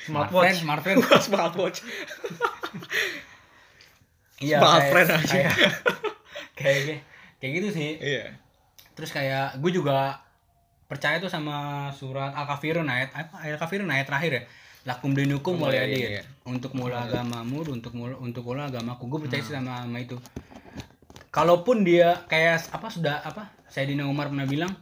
[0.04, 0.58] Smartwatch.
[0.58, 1.80] smart friend smartwatch
[4.42, 5.30] iya Smart friend aja.
[5.30, 5.54] kayak
[6.54, 7.02] kayak kayak-
[7.38, 8.26] kayak gitu sih iya
[8.94, 10.20] terus kayak gue juga
[10.92, 14.44] percaya tuh sama surat al kafirun ayat apa ayat kafirun ayat terakhir ya.
[14.82, 16.24] Lakum dinukum Oh, wal iya, adil iya.
[16.42, 19.08] untuk mula agamamu untuk mula untuk mula agamaku.
[19.08, 20.18] Gue percaya sih sama sama itu.
[21.32, 24.74] Kalaupun dia kayak apa sudah apa Sayyidina Umar pernah bilang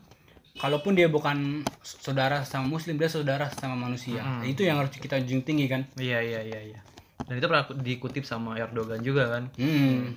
[0.58, 4.24] kalaupun dia bukan saudara sama muslim dia saudara sama manusia.
[4.24, 4.44] Hmm.
[4.48, 5.86] itu yang harus kita junjung tinggi kan?
[6.00, 6.80] Iya iya iya iya.
[7.28, 9.52] Dan itu pernah dikutip sama Erdogan juga kan?
[9.60, 10.16] Hmm.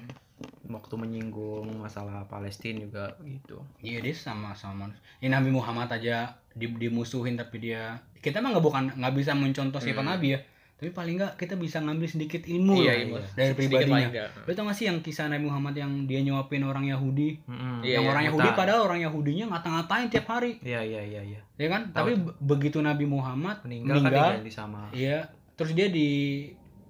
[0.72, 3.60] Waktu menyinggung masalah Palestina juga gitu.
[3.78, 5.02] Iya dia sama sama manusia.
[5.18, 6.16] Ya, Nabi Muhammad aja
[6.50, 10.10] di, dimusuhin tapi dia kita mah nggak bukan nggak bisa mencontoh sifat Hmm.
[10.10, 10.40] Nabi ya.
[10.74, 13.16] Tapi paling nggak kita bisa ngambil sedikit ilmu Iya, lah ilmu.
[13.32, 14.08] dari pribadinya.
[14.42, 17.38] Lo tau gak sih yang kisah Nabi Muhammad yang dia nyuapin orang Yahudi?
[17.46, 17.54] Iya,
[17.92, 18.30] yang iya, orang ngata.
[18.34, 21.40] Yahudi padahal orang Yahudinya ngata-ngatain tiap hari, Iya iya iya iya.
[21.54, 21.86] ya kan?
[21.86, 26.08] Tahu Tapi be- begitu Nabi Muhammad Meninggal, meninggal, kan sama iya, terus dia di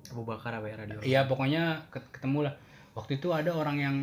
[0.09, 0.97] Abu Bakar apa ya radio.
[0.99, 2.55] Iya pokoknya ket- ketemu lah.
[2.93, 3.97] Waktu itu ada orang yang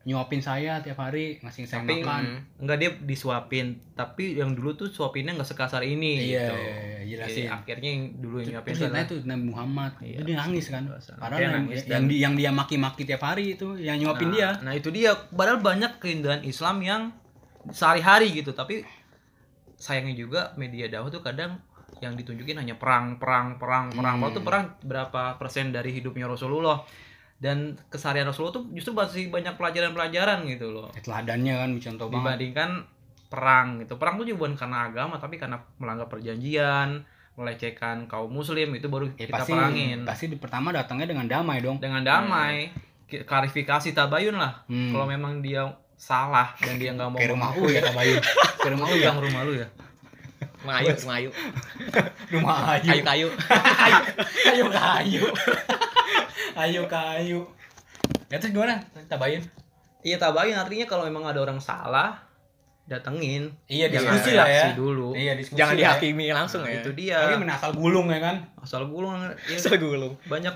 [0.00, 2.22] nyuapin saya tiap hari ngasih saya Tapi makan.
[2.24, 2.40] Hmm.
[2.58, 6.54] enggak dia disuapin, tapi yang dulu tuh suapinnya nggak sekasar ini Iya, gitu.
[6.56, 7.46] iya, iya, Jadi jelasin.
[7.52, 9.92] akhirnya yang dulu yang nyuapin Terus itu Nabi Muhammad.
[10.00, 10.16] Iya.
[10.16, 10.82] Itu dia nangis kan.
[10.88, 14.34] Padahal yang, nangis yang, dan- di- yang dia maki-maki tiap hari itu yang nyuapin Nah,
[14.34, 14.48] dia.
[14.62, 15.12] Nah itu dia.
[15.14, 17.02] Padahal banyak keindahan Islam yang
[17.68, 18.80] sehari-hari gitu, tapi
[19.76, 21.60] sayangnya juga media dakwah tuh kadang
[21.98, 24.16] yang ditunjukin hanya perang, perang, perang, perang.
[24.16, 24.22] Hmm.
[24.22, 26.80] Padahal tuh perang berapa persen dari hidupnya Rasulullah
[27.40, 27.56] dan
[27.88, 30.92] keseharian Rasulullah tuh justru masih banyak pelajaran-pelajaran gitu loh.
[30.94, 32.20] Teladannya kan contoh banget.
[32.20, 32.70] Dibandingkan
[33.26, 33.96] perang gitu.
[33.96, 37.00] Perang tuh juga bukan karena agama tapi karena melanggar perjanjian,
[37.34, 39.98] melecehkan kaum muslim itu baru Ya, kita pasti perangin.
[40.04, 41.78] pasti di pertama datangnya dengan damai dong.
[41.78, 42.68] Dengan damai,
[43.04, 44.92] ki- klarifikasi tabayun lah Hmm.
[44.92, 45.64] kalau memang dia
[45.96, 48.20] salah dan dia nggak mau Kayak rumah U ya tabayun.
[48.60, 49.04] Kayak rumah U ya.
[49.06, 49.68] Yang rumah lu ya
[50.60, 51.30] Rumah Ayu, rumah Ayu.
[52.36, 53.28] Rumah Ayu.
[54.44, 55.22] Kayu-kayu.
[56.52, 56.58] Kayu.
[56.58, 57.40] Ayu kayu.
[58.30, 58.80] Ya terus gimana?
[59.06, 59.42] Tabayin.
[60.00, 62.16] Iya tabayin artinya kalau memang ada orang salah
[62.88, 63.54] datengin.
[63.70, 64.64] Iya Jangan diskusi lah ya.
[64.74, 65.14] dulu.
[65.14, 65.58] Iya diskusi.
[65.58, 65.80] Jangan ya.
[65.94, 66.80] dihakimi langsung Nah, ya.
[66.82, 67.18] Itu dia.
[67.22, 68.36] Tapi menasal gulung ya kan.
[68.58, 70.18] Asal gulung ya, Asal gulung.
[70.26, 70.54] banyak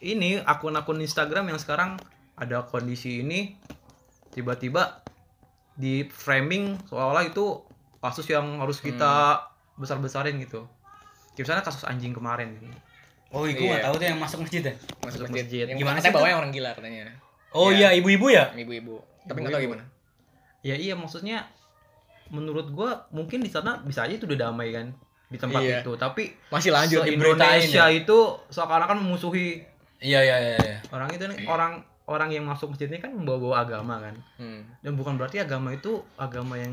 [0.00, 1.96] ini akun-akun Instagram yang sekarang
[2.36, 3.56] ada kondisi ini
[4.32, 5.00] tiba-tiba
[5.74, 7.62] di framing seolah-olah itu
[7.98, 9.44] kasus yang harus kita
[9.76, 10.68] besar-besarin gitu.
[11.34, 12.68] Kayak misalnya kasus anjing kemarin gitu.
[13.34, 13.66] Oh, gue Iya.
[13.68, 14.74] nggak tahu tuh yang masuk masjid ya.
[15.02, 15.42] Masuk masjid.
[15.42, 15.64] masjid.
[15.66, 17.10] Yang Gimana sih bawanya orang gila katanya.
[17.50, 17.90] Oh Iya.
[17.90, 18.44] iya, ibu-ibu ya?
[18.48, 18.94] Ibu-ibu.
[19.24, 19.84] Tapi nggak tahu gimana.
[20.62, 21.50] Ya iya maksudnya
[22.26, 24.94] menurut gua mungkin di sana bisa aja itu udah damai kan
[25.26, 25.80] di tempat Iya.
[25.80, 28.18] itu tapi Masih lanjut diberitain Indonesia itu
[28.48, 29.60] seakan-akan memusuhi
[29.98, 30.56] Iya iya iya.
[30.56, 30.76] iya.
[30.88, 31.72] orang itu nih orang
[32.04, 34.64] orang yang masuk masjid ini kan membawa-bawa agama kan Hmm.
[34.78, 36.72] dan bukan berarti agama itu agama yang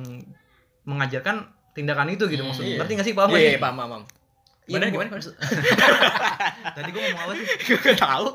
[0.84, 2.80] mengajarkan tindakan itu gitu Hmm, maksudnya iya.
[2.80, 4.04] ngerti gak sih paham Iya, iya, paham, paham,
[4.64, 5.34] Gimana, gua- gimana, gimana?
[6.76, 8.28] tadi gua ngomong apa sih Gue nggak tahu.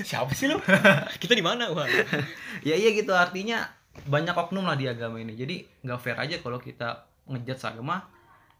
[0.00, 0.56] Siapa sih lu?
[1.22, 1.88] Kita di mana, Wah?
[2.68, 3.64] ya iya gitu artinya
[4.02, 6.88] banyak oknum lah di agama ini jadi nggak fair aja kalau kita
[7.26, 8.06] ngejudge agama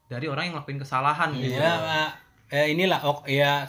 [0.04, 2.11] dari orang yang ngelakuin kesalahan gitu Iya, Pak.
[2.50, 3.64] eh, inilah ok ya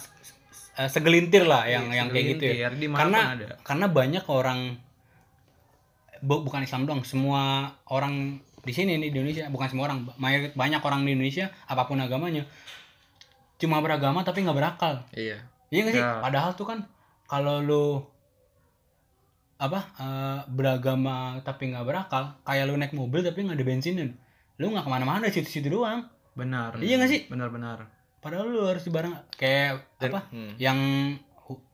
[0.74, 2.68] eh, segelintir lah yang Iya, yang kayak gitu ya.
[2.92, 3.48] Karena ada.
[3.62, 4.60] karena banyak orang
[6.20, 7.42] bu- bukan Islam doang, semua
[7.86, 10.06] orang di sini nih di Indonesia, bukan semua orang,
[10.52, 12.46] banyak orang di Indonesia apa pun agamanya
[13.62, 15.06] cuma beragama tapi nggak berakal.
[15.14, 15.46] Iya.
[15.70, 16.02] Iya nggak sih?
[16.02, 16.20] Ya.
[16.20, 16.80] Padahal tuh kan
[17.24, 17.86] kalau lu
[19.62, 24.10] apa eh, beragama tapi nggak berakal, kayak lu naik mobil tapi nggak ada bensinnya,
[24.58, 26.10] lu nggak ke mana-mana situ-situ doang.
[26.32, 27.22] benar Iya nggak sih?
[27.28, 27.92] benar-benar
[28.24, 30.22] Padahal lu harus dibareng kayak Dan- apa?
[30.32, 30.54] Hmm.
[30.56, 30.80] Yang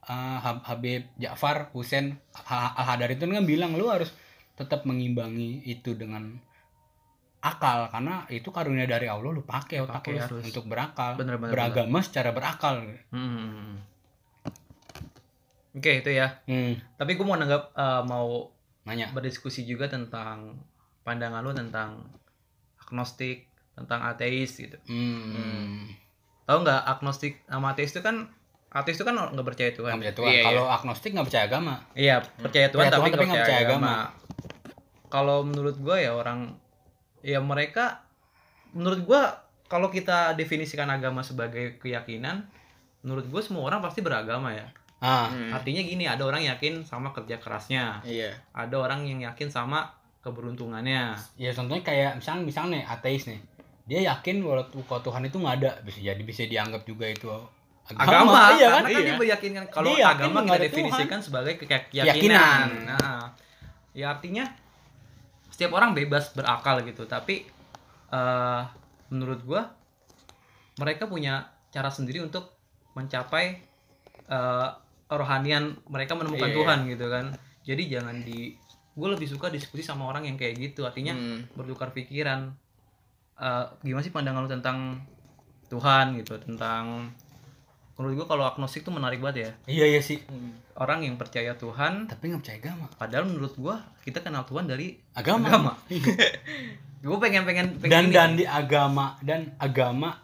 [0.10, 2.18] eh, Hab- Habib Ja'far Husain
[2.50, 4.10] Al Hadar itu kan bilang lu harus
[4.58, 6.42] tetap mengimbangi itu dengan
[7.48, 10.44] akal karena itu karunia dari Allah lu pakai otak lu harus.
[10.44, 13.80] untuk berakal Bener-bener, beragama secara berakal Hmm.
[15.72, 16.42] Oke itu ya.
[16.44, 18.50] hmm, Tapi gue mau nanggap eh, mau
[18.84, 20.58] nanya berdiskusi juga tentang
[21.02, 22.02] pandangan lu tentang
[22.80, 24.76] agnostik, tentang ateis gitu.
[24.84, 25.92] hmm.
[26.44, 28.26] Tahu nggak agnostik sama ateis itu kan
[28.70, 29.96] ateis itu kan nggak percaya nggak Tuhan.
[29.96, 33.28] percaya Tuhan Iya, kalau agnostik nggak percaya agama Iya percaya Tuhan Percaya tapi Tuhan, nggak
[33.30, 33.94] tapi percaya, agama.
[35.08, 36.40] Kalau menurut gue ya orang
[37.20, 38.04] ya mereka
[38.70, 39.22] menurut gue
[39.66, 42.48] kalau kita definisikan agama sebagai keyakinan,
[43.02, 44.68] menurut gue semua orang pasti beragama ya.
[44.98, 45.52] ah Hmm.
[45.52, 48.34] Artinya gini, ada orang yakin sama kerja kerasnya, Iya.
[48.52, 51.14] ada orang yang yakin sama keberuntungannya.
[51.36, 53.40] ya contohnya kayak misalnya misalnya nih ateis nih
[53.86, 57.30] dia yakin kalau, kalau Tuhan itu nggak ada bisa jadi bisa dianggap juga itu
[57.90, 59.06] Agama, iya kan karena kan Iya.
[59.06, 62.04] dia meyakinkan kalau Dia agama nggak kita definisikan sebagai ke- keyakinan.
[62.04, 62.68] Keyakinan.
[62.86, 63.24] Nah,
[63.94, 64.44] ya artinya
[65.50, 67.48] setiap orang bebas berakal gitu, tapi
[68.08, 68.62] eh
[69.08, 69.62] menurut gua
[70.78, 72.54] mereka punya cara sendiri untuk
[72.94, 73.46] mencapai
[74.28, 74.70] eh
[75.08, 76.56] rohanian mereka menemukan Iya.
[76.56, 77.26] Tuhan gitu kan.
[77.64, 78.56] Jadi jangan di
[78.92, 81.46] gue lebih suka diskusi sama orang yang kayak gitu artinya Hmm.
[81.54, 82.52] bertukar pikiran
[83.38, 84.98] Eh, gimana sih pandangan lu tentang
[85.70, 87.06] Tuhan gitu tentang
[87.98, 89.52] menurut gua kalau agnostik tuh menarik banget ya.
[89.68, 90.22] Iya iya sih.
[90.24, 90.54] Hmm.
[90.78, 92.86] orang yang percaya Tuhan tapi nggak percaya agama.
[92.94, 95.74] padahal menurut gua kita kenal Tuhan dari agama, agama.
[96.98, 100.18] Gue pengen pengen pengen dan ini dan di agama dan agama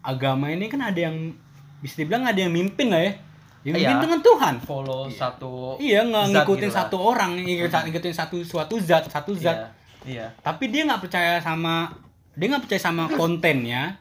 [0.00, 1.34] agama ini kan ada yang
[1.78, 3.12] bisa dibilang ada yang mimpin lah ya?
[3.62, 3.88] Yang Iya.
[3.90, 4.54] mimpin dengan Tuhan.
[4.62, 9.58] Follow satu iya nggak ngikutin gitu satu orang ngikutin, ngikutin satu suatu zat satu zat.
[9.58, 9.68] Iya
[10.06, 10.26] iya.
[10.38, 11.90] Tapi dia nggak percaya sama
[12.38, 13.98] dia nggak percaya sama kontennya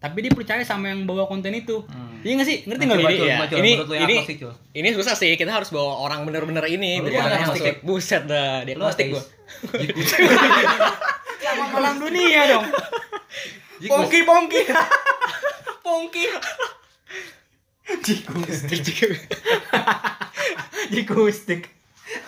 [0.00, 2.18] tapi dia percaya sama yang bawa konten itu Hmm.
[2.20, 3.36] iya nggak sih ngerti nggak Ini iya.
[3.44, 4.52] Cul, ini- yang ini- Cul?
[4.72, 6.98] Ini susah sih, kita harus bawa orang bener-bener ini.
[6.98, 7.80] Lu agnostik?
[7.80, 9.14] Buset dah, dia Lu agnostik ateis?
[9.14, 9.24] gua.
[11.40, 12.66] sama malam dunia dong
[13.82, 14.60] pongki pongki
[15.84, 16.24] pongki
[17.98, 18.84] jikustik
[20.90, 21.62] jikustik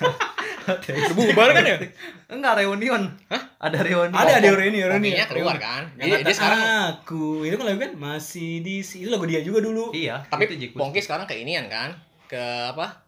[0.62, 1.76] Udah bubar kan ya?
[2.28, 3.42] enggak reunion Hah?
[3.58, 5.82] ada reunion ada ada reuni reuni Pokoknya keluar kan.
[5.94, 9.90] Dia, dia sekarang aku itu kan lagu kan masih di itu lagu dia juga dulu
[9.92, 10.46] iya tapi.
[10.72, 11.92] Pongki sekarang ke inian kan?
[12.24, 13.02] Ke apa?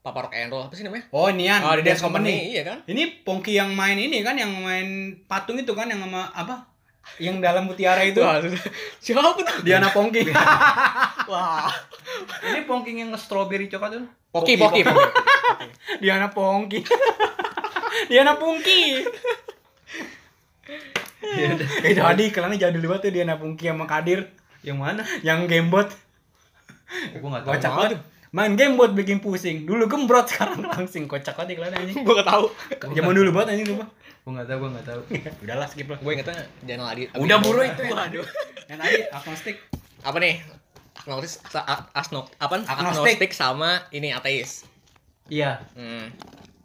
[0.00, 1.12] Papa Rock and Roll apa sih namanya?
[1.12, 2.80] oh nian Oh, di Dance Company, iya kan?
[2.88, 4.88] ini Pongki yang main ini kan yang main
[5.28, 6.69] patung itu kan yang sama apa
[7.18, 8.22] yang dalam mutiara itu?
[8.22, 8.38] Wah,
[9.02, 9.46] siapa tuh?
[9.66, 10.30] Diana Pongki.
[11.30, 11.72] Wah.
[12.52, 14.04] ini pongking yang strawberry coklat tuh?
[14.30, 15.02] Poki, Poki, Poki.
[16.02, 16.86] Diana Pongki.
[18.10, 19.02] Diana Pongki.
[21.20, 24.30] Eh jadi iklannya jadul banget tuh Diana Pongki sama Kadir.
[24.62, 25.02] Yang mana?
[25.26, 25.88] Yang gamebot.
[27.16, 27.52] Gue nggak tahu.
[27.54, 27.92] Kocak Apa banget.
[27.96, 28.00] Tuh?
[28.30, 29.66] main game buat bikin pusing.
[29.66, 31.10] Dulu gembrot sekarang langsing.
[31.10, 32.46] Kocak banget iklan anjing gue gak tau
[32.94, 33.86] zaman dulu banget anjing lupa
[34.30, 35.00] Gue nggak tahu, gue nggak tahu.
[35.42, 35.98] udahlah skip lah.
[35.98, 37.10] Gue ingetnya Jainal Adi.
[37.18, 37.82] Udah buru itu.
[37.82, 37.90] Ya.
[37.90, 38.26] waduh
[38.70, 39.56] yang tadi agnostik.
[40.06, 40.38] Apa nih?
[41.02, 41.42] Agnostik
[41.90, 43.34] asnok apa Agnostik.
[43.34, 44.62] sama ini ateis.
[45.26, 45.66] Iya.
[45.74, 46.14] hmm.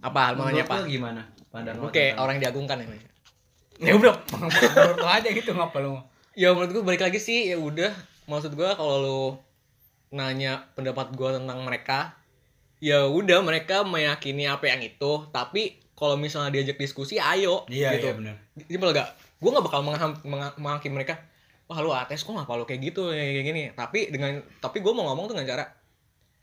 [0.05, 0.85] apa mau nanya apa?
[0.85, 1.25] gimana?
[1.49, 2.87] Pandangan lu oke orang diagungkan ya
[3.81, 4.13] ya udah.
[4.77, 5.97] Menurut lo aja gitu ngapa lu?
[6.37, 7.89] Ya menurut gue balik lagi sih ya udah.
[8.29, 9.21] Maksud gue kalau lu
[10.13, 12.13] nanya pendapat gue tentang mereka
[12.77, 15.25] ya udah mereka meyakini apa yang itu.
[15.33, 18.11] Tapi kalau misalnya diajak diskusi ayo iya gitu.
[18.13, 19.07] iya simpel gak?
[19.35, 19.79] Gue gak bakal
[20.57, 21.19] menghakimi mereka
[21.65, 23.63] wah lu ateis kok ngapa lu kayak gitu kayak gini?
[23.71, 25.65] Tapi dengan tapi gue mau ngomong tuh dengan cara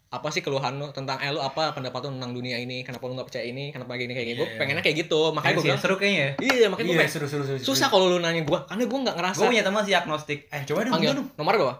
[0.08, 2.80] apa sih keluhan lu tentang eh lu apa pendapat lu tentang dunia ini?
[2.80, 3.70] Kenapa lu gak percaya ini?
[3.70, 4.56] Kenapa gini kayak gini gue Iya.
[4.56, 5.20] pengennya kayak gitu.
[5.30, 6.30] Makanya gue Sih, bilang seru kayaknya ya.
[6.52, 9.16] iya makanya gue iya seru seru seru susah kalau lu nanya gue karena gue nggak
[9.16, 9.38] ngerasa.
[9.38, 10.38] Gue punya teman sih agnostik.
[10.48, 11.12] eh coba dong panggil.
[11.14, 11.28] dong.
[11.36, 11.76] Nomor berapa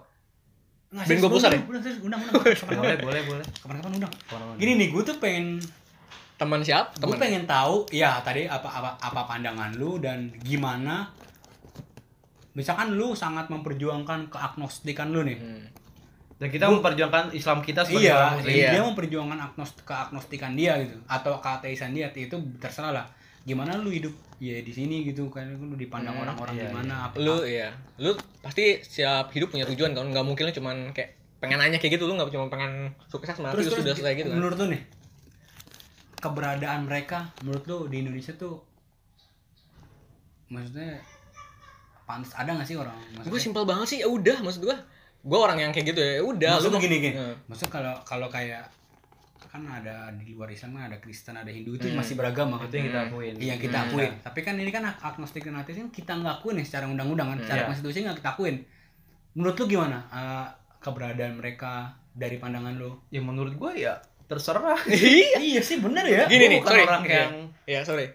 [0.93, 2.21] Nggak, Ben serius, gua pulsa undang, undang, undang.
[2.85, 3.45] Boleh, boleh, boleh.
[3.65, 4.13] kapan kapan undang.
[4.61, 5.57] Gini nih gue tuh pengen
[6.43, 6.91] teman siapa?
[6.99, 7.23] Gue teman.
[7.23, 11.07] pengen tahu ya tadi apa apa apa pandangan lu dan gimana
[12.59, 15.39] misalkan lu sangat memperjuangkan keagnostikan lu nih.
[15.39, 15.65] Hmm.
[16.43, 18.55] Dan kita memperjuangkan Islam kita sebagai iya, orang muslim.
[18.59, 18.71] Iya.
[18.75, 23.07] dia memperjuangkan agnost keagnostikan dia gitu atau keateisan dia itu terserah lah.
[23.47, 24.11] Gimana lu hidup?
[24.43, 27.71] Ya di sini gitu kan lu dipandang Hmm, orang-orang iya, gimana apa lu iya.
[28.03, 28.11] Lu
[28.43, 30.03] pasti siap hidup punya tujuan kan?
[30.11, 33.59] Nggak mungkin lu cuman kayak pengen nanya kayak gitu lu nggak cuma pengen sukses mati
[33.59, 34.39] terus, lu sudah terus selesai gitu kan?
[34.39, 34.83] menurut lu nih
[36.23, 38.63] keberadaan mereka menurut lu di Indonesia tuh
[40.47, 41.01] maksudnya
[42.05, 44.77] pantas ada gak sih orang gue maksudnya simpel banget sih ya udah maksud gue
[45.23, 47.35] gue orang yang kayak gitu ya udah maksud lu gini gini Hmm.
[47.47, 48.63] maksud kalau kalau kayak
[49.45, 52.01] kan ada di luar Islam kan ada Kristen ada Hindu itu Hmm.
[52.01, 53.35] masih beragama kan Itu yang kita akuin.
[53.37, 53.87] Iya kita Hmm.
[53.87, 54.13] akuin.
[54.19, 57.29] Tapi kan ini kan ag- agnostik dan ateis kan kita nggak akuin ya secara undang-undang
[57.29, 57.69] kan, Hmm, secara iya.
[57.69, 58.57] konstitusi nggak kita akuin.
[59.35, 60.47] Menurut lu gimana eh,
[60.81, 61.73] keberadaan mereka
[62.11, 62.97] dari pandangan lu?
[63.09, 63.93] Ya menurut gue ya
[64.33, 64.81] terserah.
[64.89, 66.25] iya iya sih bener ya.
[66.27, 66.83] Gini nih, sorry.
[66.83, 67.17] orang Iya.
[67.19, 67.33] yang
[67.65, 68.07] ya sorry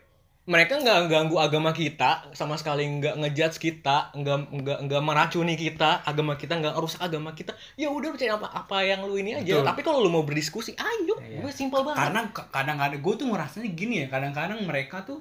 [0.44, 6.00] mereka nggak ganggu agama kita sama sekali nggak ngejudge kita nggak nggak nggak meracuni kita
[6.02, 9.60] agama kita nggak rusak agama kita ya udah percaya apa apa yang lu ini aja
[9.60, 9.68] Betul.
[9.68, 11.44] tapi kalau lu mau berdiskusi ayo Iya.
[11.44, 15.20] gue simpel banget Karena kadang-kadang gue tuh ngerasanya gini ya, kadang-kadang mereka tuh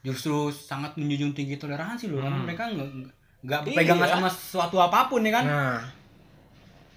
[0.00, 2.46] justru sangat menjunjung tinggi toleransi loh, karena Hmm.
[2.46, 2.88] mereka nggak
[3.42, 3.76] nggak Iya.
[3.76, 5.44] pegangan sama sesuatu apa pun ya kan.
[5.44, 5.78] nah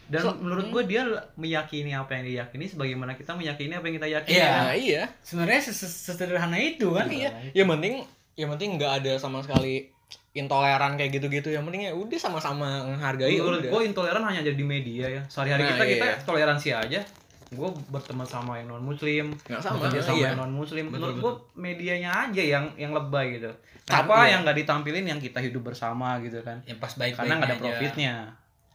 [0.10, 4.10] dan So- menurut gue dia meyakini apa yang diyakini sebagaimana kita meyakini apa yang kita
[4.12, 4.36] yakini.
[4.36, 4.50] Iya.
[4.52, 7.06] nah iya Sebenarnya ses- ses- sesederhana itu kan.
[7.08, 8.02] iya yang penting
[8.34, 9.92] yang penting nggak ada sama sekali
[10.32, 14.66] intoleran kayak gitu-gitu yang penting ya udah sama-sama menghargai Menurut gue intoleran hanya jadi di
[14.66, 15.22] media ya.
[15.26, 16.16] Sehari-hari Nah, kita kita iya.
[16.22, 17.02] toleransi aja.
[17.50, 20.28] Gue berteman sama yang non muslim, nggak sama bekerja sama iya.
[20.32, 20.86] yang non muslim.
[20.86, 23.50] Betul, Menurut gue medianya aja yang yang lebay gitu.
[23.90, 24.38] Kenapa iya.
[24.38, 26.62] yang nggak ditampilin yang kita hidup bersama gitu kan?
[26.64, 28.14] Ya pas baik Karena nggak ada profitnya.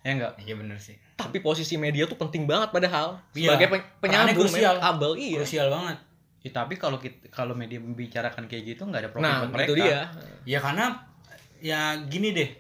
[0.03, 0.33] Ya enggak?
[0.43, 0.99] Iya bener sih.
[1.15, 3.55] Tapi posisi media tuh penting banget padahal Iya.
[3.55, 3.67] sebagai
[3.99, 4.75] penyambung krusial.
[4.75, 5.99] men- kabel iya Krusial banget.
[6.41, 9.65] Ya, tapi kalau kita kalau media membicarakan kayak gitu nggak ada profit nah mereka.
[9.65, 10.01] itu dia
[10.45, 10.85] Ya karena
[11.59, 12.51] ya gini deh.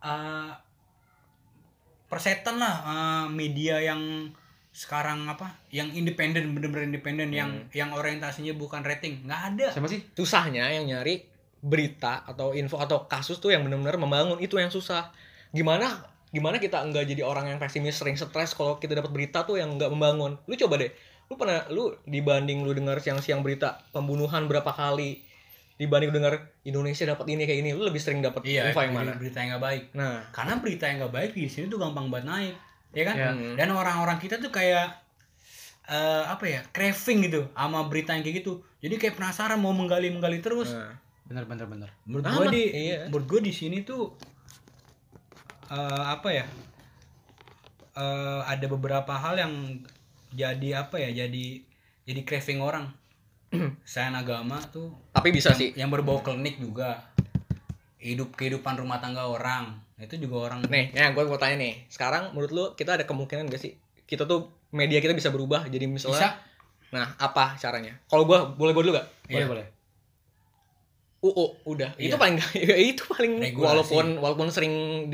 [0.00, 0.50] Eh
[2.06, 4.30] persetan lah eh, media yang
[4.70, 5.52] sekarang apa?
[5.68, 9.20] Yang independen bener-bener independen yang yang orientasinya bukan rating.
[9.22, 9.66] nggak ada.
[9.70, 10.00] Siapa sih?
[10.14, 11.28] susahnya yang nyari
[11.58, 15.12] berita atau info atau kasus tuh yang benar-benar membangun itu yang susah
[15.50, 19.60] gimana gimana kita enggak jadi orang yang pesimis sering stres kalau kita dapat berita tuh
[19.60, 20.90] yang enggak membangun lu coba deh
[21.28, 25.20] lu pernah lu dibanding lu dengar siang-siang berita pembunuhan berapa kali
[25.76, 28.92] dibanding lu dengar Indonesia dapat ini kayak ini lu lebih sering dapat Iya, info yang
[28.92, 29.84] berita- mana berita yang nggak baik.
[29.92, 32.54] nah Karena berita yang nggak baik di sini tuh gampang banget naik,
[32.92, 33.16] ya kan?
[33.16, 33.30] Ya.
[33.32, 33.54] Hmm.
[33.56, 34.86] Dan orang-orang kita tuh kayak
[35.82, 38.62] eh apa ya, craving gitu sama berita yang kayak gitu.
[38.78, 40.70] Jadi kayak penasaran mau menggali-menggali terus.
[40.70, 40.94] nah.
[41.26, 41.88] Bener bener bener.
[42.04, 43.08] menurut gue di iya.
[43.08, 44.12] menurut gue di sini tuh
[45.72, 46.44] eh, apa ya
[47.96, 49.52] eh, ada beberapa hal yang
[50.32, 51.46] jadi apa ya jadi
[52.04, 52.92] jadi craving orang
[53.88, 57.04] selain agama tuh tapi bisa yang, sih yang berbau klinik juga
[57.96, 62.34] hidup kehidupan rumah tangga orang itu juga orang nih ya gue mau tanya nih sekarang
[62.34, 66.18] menurut lu kita ada kemungkinan gak sih kita tuh media kita bisa berubah jadi misalnya
[66.36, 66.52] bisa
[66.92, 67.96] Nah, apa caranya?
[68.04, 69.08] Kalau gua boleh gua dulu gak?
[69.32, 69.66] Boleh boleh.
[71.24, 71.96] UU udah.
[71.96, 72.20] Itu Iya.
[72.20, 72.36] paling
[72.92, 73.64] itu paling Regulasi.
[73.64, 75.08] walaupun walaupun sering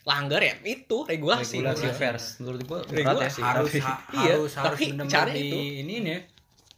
[0.00, 1.58] dilanggar ya itu regulasi.
[1.58, 2.24] Regulasi pers.
[2.38, 3.30] Menurut gua berat ya Regulasi.
[3.30, 3.42] sih.
[3.42, 5.58] harus Tapi- Iya, harus harus caranya di itu.
[5.80, 6.18] ini nih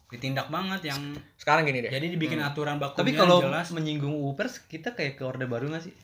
[0.08, 1.00] ditindak banget yang
[1.34, 1.88] Sekarang gini deh.
[1.88, 2.48] jadi dibikin Hmm.
[2.48, 5.94] aturan bakunya Tapi kalau jelas menyinggung UU pers kita kayak ke orde baru gak sih?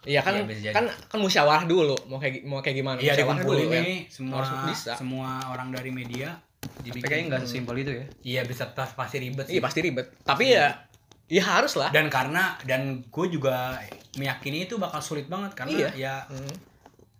[0.00, 0.74] Iya kan Iya, jadi.
[0.74, 2.96] kan kan musyawarah dulu mau kayak mau kayak gimana?
[2.96, 3.82] Iya Musyawarah dulu, ya.
[3.82, 4.92] nih semua Harus bisa.
[4.94, 8.04] semua orang dari media Tapi kayaknya nggak sesimpel itu ya.
[8.24, 9.54] Iya bisa tas pasti ribet sih.
[9.54, 10.06] Iya pasti ribet.
[10.20, 10.87] Tapi ya
[11.28, 11.88] ya harus lah.
[11.88, 13.76] Dan karena dan gue juga
[14.14, 15.90] meyakini itu bakal sulit banget karena Iya.
[15.94, 16.56] ya Hmm.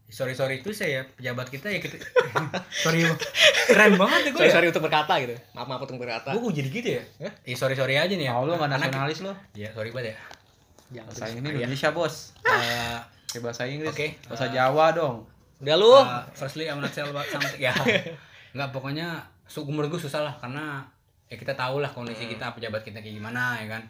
[0.09, 2.01] sorry sorry itu saya pejabat kita ya kita
[2.83, 3.05] sorry
[3.67, 6.41] keren banget ya gue sorry ya sorry untuk berkata gitu maaf maaf untuk berkata gue
[6.51, 9.37] jadi gitu ya eh sorry sorry aja nih ya lu nggak nasionalis lo?
[9.53, 10.17] Iya sorry banget ya
[10.91, 11.53] jangan Bahasa ini Iya.
[11.61, 12.15] Indonesia bos.
[12.41, 12.97] Eh,
[13.29, 13.93] Kayak bahasa Inggris.
[13.93, 14.07] Oke.
[14.25, 15.17] Bahasa Eh, Jawa dong.
[15.59, 17.77] udah lu uh, firstly I'm not sell about something ya
[18.57, 19.13] nggak pokoknya
[19.45, 20.81] su menurut gue susah lah karena
[21.27, 23.83] ya kita tahu lah kondisi kita pejabat kita kayak gimana ya kan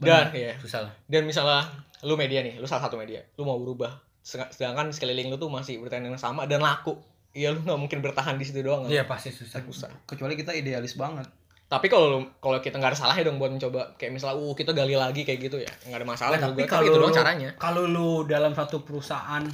[0.00, 0.56] Dan, iya.
[0.56, 0.92] susah lah.
[1.04, 1.68] dan misalnya
[2.00, 3.92] lu media nih lu salah satu media lu mau berubah.
[4.20, 6.96] Sedang- sedangkan sekeliling lu tuh masih bertahan yang sama dan laku.
[7.30, 8.84] Iya lu nggak mungkin bertahan di situ doang.
[8.84, 8.90] Kan?
[8.90, 9.60] iya pasti susah.
[9.62, 9.92] Susah.
[10.04, 11.28] Kecuali kita idealis banget.
[11.66, 14.72] tapi kalau lu- kalau kita nggak ada salahnya dong buat mencoba kayak misalnya uh kita
[14.72, 17.50] gali lagi kayak gitu ya nggak ada masalah Nah, tapi kalau itu lu, doang caranya.
[17.54, 19.46] kalau lu dalam satu perusahaan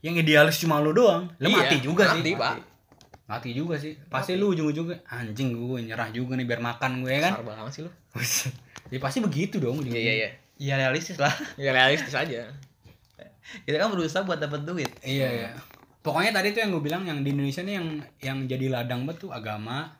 [0.00, 2.34] yang idealis cuma lu doang lu Iya, mati juga mati, sih.
[2.34, 2.54] Pak.
[3.24, 3.94] mati juga sih.
[4.04, 7.32] Pasti lu ujung-ujungnya anjing gue nyerah juga nih biar makan gue ya kan?
[7.32, 7.90] Besar banget sih lu
[8.92, 11.32] ya pasti begitu dong iya iya iya Iya realistis lah.
[11.56, 12.46] ya realistis aja
[13.64, 14.86] Kita kan berusaha buat dapat duit.
[15.00, 15.50] Iya iya.
[15.98, 17.86] Pokoknya tadi tuh yang gue bilang yang di Indonesia nih yang
[18.20, 19.90] yang jadi ladang banget tuh agama,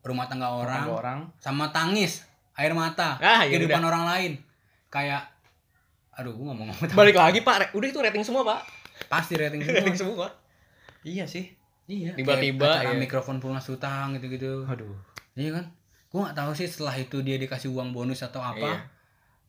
[0.00, 1.18] rumah tangga orang, Orang orang.
[1.36, 4.32] sama tangis, air mata, Ah, iya kehidupan orang lain.
[4.88, 5.28] Kayak
[6.10, 8.60] aduh gue ngomong ngomong balik lagi pak udah itu rating semua pak
[9.06, 10.24] pasti rating rating semua.
[10.24, 10.28] semua
[11.04, 11.52] Iya sih.
[11.86, 12.16] iya.
[12.16, 12.96] Tiba-tiba, iya.
[12.96, 14.64] mikrofon pelunas utang gitu-gitu.
[14.64, 14.96] Aduh.
[15.34, 15.64] Iya kan?
[16.10, 18.58] Gue nggak tahu sih setelah itu dia dikasih uang bonus atau apa.
[18.58, 18.78] Iya.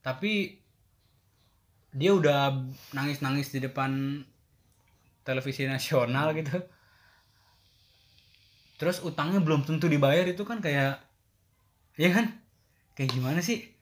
[0.02, 0.62] Tapi
[1.94, 2.54] dia udah
[2.94, 4.22] nangis-nangis di depan
[5.26, 6.58] televisi nasional gitu.
[8.78, 11.02] Terus utangnya belum tentu dibayar itu kan kayak
[11.98, 12.26] Iya kan?
[12.94, 13.74] Kayak gimana sih?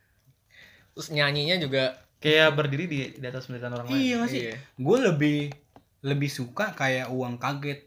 [0.95, 4.01] terus nyanyinya juga Kayak berdiri di, di atas penderitaan orang lain.
[4.01, 4.41] Iya nggak sih?
[4.49, 4.55] Iya.
[4.82, 5.38] Gue lebih
[6.01, 7.86] lebih suka kayak uang kaget.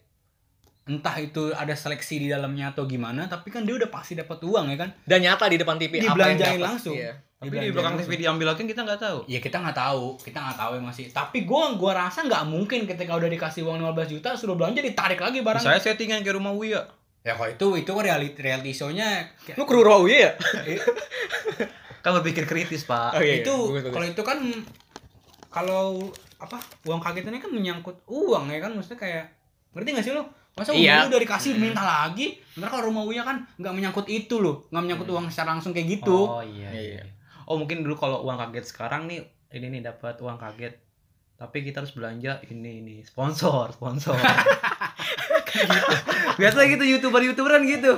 [0.88, 4.72] Entah itu ada seleksi di dalamnya atau gimana, tapi kan dia udah pasti dapat uang
[4.72, 4.90] ya kan?
[5.04, 6.96] dan nyata di depan TV apa yang Dibelanjain langsung.
[6.96, 7.12] Iya.
[7.38, 9.18] Tapi di belakang TV diambil lagi kita nggak tahu.
[9.30, 11.04] Ya kita nggak tahu, kita nggak tahu ya masih.
[11.12, 15.20] Tapi gua gua rasa nggak mungkin ketika udah dikasih uang 15 juta suruh belanja ditarik
[15.20, 15.62] lagi barang.
[15.62, 16.82] Saya settingan ke rumah Uya.
[17.22, 20.32] Ya kalau itu itu reality reality show-nya kayak- lu kru raw ya
[22.02, 23.18] Kan berpikir kritis, Pak.
[23.18, 23.44] Oh, iya, iya.
[23.44, 23.92] itu bagus.
[23.92, 24.38] kalau itu kan
[25.50, 25.84] kalau
[26.38, 29.24] apa uang kagetnya kan menyangkut uang ya kan maksudnya kayak
[29.74, 30.22] ngerti gak sih lo
[30.58, 30.94] masa uang Iya.
[30.98, 34.82] lu udah dikasih minta lagi sebenarnya kalau rumah Uya kan nggak menyangkut itu loh nggak
[34.82, 36.68] menyangkut uang secara langsung kayak gitu Oh iya.
[36.68, 36.82] Iya.
[36.98, 37.02] iya.
[37.44, 40.76] Oh mungkin dulu kalau uang kaget sekarang nih ini nih dapat uang kaget.
[41.34, 44.12] Tapi kita harus belanja ini ini sponsor, sponsor.
[44.12, 45.94] Kayak gitu.
[46.36, 47.96] Biasa gitu youtuber-youtuberan gitu.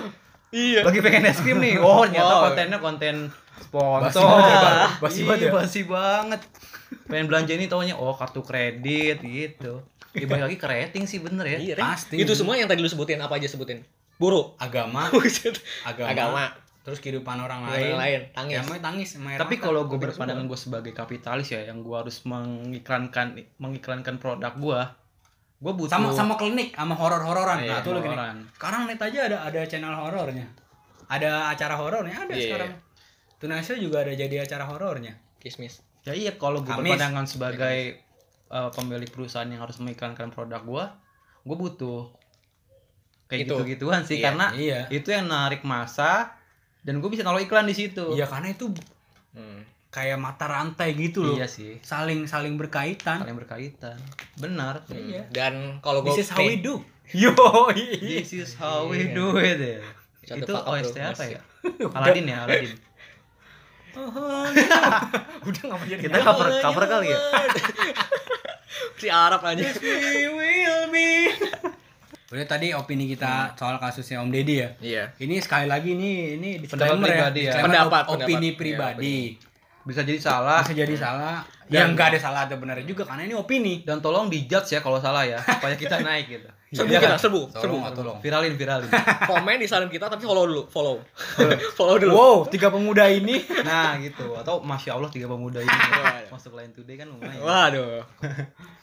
[0.51, 1.79] iya Lagi pengen es krim nih.
[1.79, 2.43] Oh, ternyata Wow.
[2.47, 3.15] kontennya konten
[3.61, 4.41] sponsor.
[4.41, 4.75] ya, Pak.
[5.05, 5.51] Basi Iya, banget ya.
[5.53, 6.41] Basi banget.
[7.07, 9.85] Pengen belanja ini taunya oh kartu kredit gitu.
[10.11, 11.59] Ya balik lagi ke rating sih bener ya.
[11.61, 11.75] iya.
[11.79, 12.19] Pasti.
[12.19, 13.87] itu semua yang tadi lu sebutin apa aja sebutin?
[14.19, 14.59] Buru?
[14.59, 15.07] Agama.
[15.89, 16.45] Agama, agama.
[16.81, 17.97] Terus kehidupan orang lain lain.
[17.97, 18.21] lain.
[18.35, 18.57] Tangis.
[18.57, 24.17] Ya tangis Tapi kalau gue berpandangan gue sebagai kapitalis ya, yang gue harus mengiklankan mengiklankan
[24.17, 24.81] produk gue,
[25.61, 28.17] gue butuh sama sama klinik sama horor hororan Iya, nah tuh lo gini.
[28.57, 30.49] sekarang net aja ada ada channel horornya.
[31.07, 32.71] Ada acara horornya ada Iya, sekarang
[33.41, 38.01] Tunasya juga ada jadi acara horornya kismis Ya iya kalau gue berpandangan sebagai
[38.49, 40.85] uh, pemilik perusahaan yang harus mengiklankan produk gue,
[41.45, 42.09] gue butuh
[43.29, 43.61] kayak Itu.
[43.61, 46.35] gitu-gituan sih Iya, karena iya itu yang narik masa
[46.81, 48.17] dan gue bisa naruh iklan di situ.
[48.17, 48.73] iya karena itu
[49.37, 49.93] hmm.
[49.93, 54.01] kayak mata rantai gitu loh Iya sih, saling saling berkaitan saling berkaitan.
[54.41, 54.83] Benar.
[54.89, 55.29] Iya.
[55.31, 56.81] dan kalau gue this is how we do
[57.11, 57.35] Yo,
[57.75, 59.19] this is how we Iya.
[59.19, 59.59] do it.
[59.59, 59.83] ya.
[60.39, 61.43] Itu OST apa ya?
[61.91, 62.71] Aladin ya, Aladin.
[65.49, 67.19] udah nggak mau jadi Kita cover cover kali ya.
[69.01, 69.65] si Arab aja.
[72.31, 74.69] Udah tadi opini kita soal kasusnya Om Deddy ya?
[74.79, 75.05] Iya.
[75.19, 77.53] Ini sekali lagi nih ini Pendapat disclaimer pribadi ya.
[77.59, 78.59] Pendapat, op- opini pendapat.
[78.95, 79.19] pribadi
[79.81, 83.25] Bisa jadi salah bisa jadi salah Dan- ya nggak ada salah atau benar juga karena
[83.25, 86.49] ini opini dan tolong dijudge ya kalau salah ya, supaya kita naik gitu.
[86.71, 87.23] serbu Iya kita kan?
[87.23, 88.87] serbu serbu tolong Viralin, viralin.
[89.31, 91.03] komen di salam kita tapi follow dulu follow
[91.75, 94.37] follow dulu wow tiga pemuda ini Nah gitu.
[94.37, 95.79] Atau masya Allah tiga pemuda ini
[96.31, 97.41] masuk Line Today kan lumayan.
[97.41, 98.07] Waduh.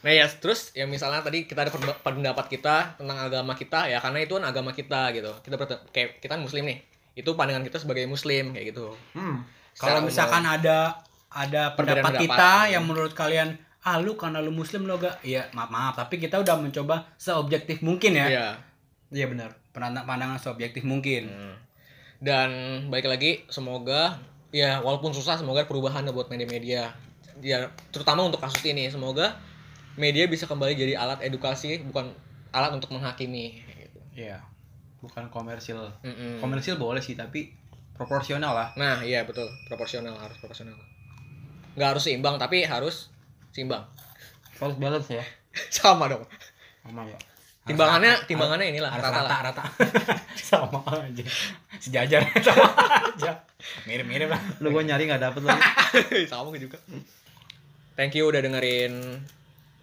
[0.02, 1.72] Nah ya terus ya misalnya tadi kita ada
[2.02, 5.32] pendapat kita tentang agama kita ya karena itu kan agama kita gitu.
[5.40, 5.56] Kita
[5.92, 6.80] kayak kita kan muslim nih.
[7.16, 8.92] Itu pandangan kita sebagai muslim kayak gitu.
[9.16, 9.44] Hmm.
[9.78, 10.56] Kalau misalkan umum.
[10.58, 10.78] ada
[11.30, 12.22] ada pendapat pendapat.
[12.26, 16.20] kita yang menurut kalian ah lu karena lu muslim lo gak iya maaf maaf tapi
[16.20, 18.48] kita udah mencoba seobjektif mungkin ya Iya.
[19.08, 19.50] Iya benar.
[19.72, 21.56] pandangan pandangan seobjektif mungkin Hmm.
[22.18, 22.50] Dan
[22.90, 24.18] balik lagi semoga
[24.50, 26.90] ya walaupun susah semoga perubahan buat media-media.
[27.46, 29.38] Ya terutama untuk kasus ini semoga
[29.94, 32.10] media bisa kembali jadi alat edukasi bukan
[32.50, 34.00] alat untuk menghakimi gitu.
[34.18, 34.42] Iya.
[34.98, 35.78] Bukan komersil.
[36.02, 36.42] Mm-mm.
[36.42, 37.54] Komersil boleh sih tapi
[37.98, 38.70] proporsional lah.
[38.78, 40.78] Nah, iya betul, proporsional harus proporsional.
[41.74, 43.10] Nggak harus seimbang tapi harus
[43.52, 43.84] seimbang.
[44.58, 45.26] Harus balance ya.
[45.74, 46.24] Sama dong.
[46.86, 47.04] Sama?
[47.68, 48.30] Timbangannya Harus rata.
[48.32, 49.64] timbangannya inilah harus rata rata rata
[50.48, 51.20] sama aja
[51.84, 52.64] sejajar sama
[53.12, 53.44] aja
[53.84, 55.60] mirip mirip lah Lu gua nyari enggak dapet lagi.
[56.32, 56.80] Sama gue juga.
[58.00, 59.20] Thank you udah dengerin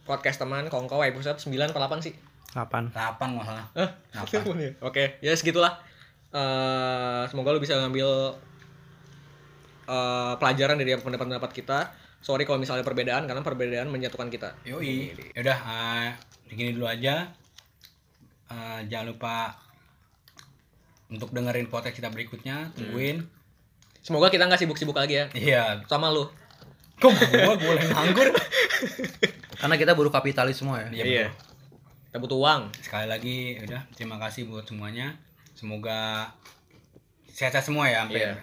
[0.09, 2.17] podcast teman Kongko episode 9 apa 8 sih?
[2.57, 3.89] Delapan nggak salah Hah?
[4.17, 4.73] Delapan.
[4.81, 5.77] Oke, ya segitulah.
[6.35, 8.35] Eh, semoga lu bisa ngambil
[9.87, 11.79] eh, pelajaran dari pendapat-pendapat kita.
[12.25, 14.57] Sorry kalau misalnya perbedaan karena perbedaan menjatuhkan kita.
[14.65, 15.13] Yoi.
[15.37, 16.09] Yaudah, uh,
[16.49, 17.29] begini dulu aja.
[18.49, 19.55] Eh, jangan lupa
[21.13, 22.73] untuk dengerin podcast kita berikutnya.
[22.75, 23.23] Tungguin.
[24.01, 25.65] Semoga kita nggak sibuk-sibuk lagi ya Iya.
[25.89, 26.29] sama lu.
[27.01, 28.29] Kok gua boleh nganggur?
[29.61, 30.89] Karena kita buruh kapitalis semua ya.
[30.93, 31.05] Iya.
[31.05, 31.29] Betul.
[32.09, 32.63] Kita butuh uang.
[32.81, 35.19] Sekali lagi, udah terima kasih buat semuanya.
[35.55, 36.31] Semoga
[37.31, 38.21] sehat-sehat semua ya, sampai.
[38.27, 38.35] Iya.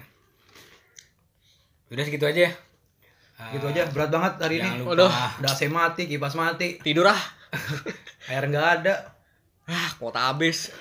[1.92, 2.48] Udah segitu aja.
[2.48, 2.52] ya.
[3.52, 4.82] Gitu aja berat banget hari Jangan ini.
[4.88, 4.92] lupa.
[5.40, 7.22] Udah AC mati, kipas mati, Tidur ah.
[8.32, 8.96] air enggak ada.
[9.68, 10.72] Ah, kuota habis.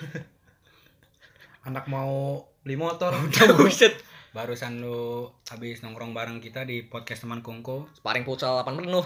[1.66, 3.14] Anak mau beli motor.
[3.58, 3.98] Buset.
[4.30, 7.90] Barusan lu habis nongkrong bareng kita di podcast teman Kongko.
[7.98, 9.02] Sparring futsal 8 penuh.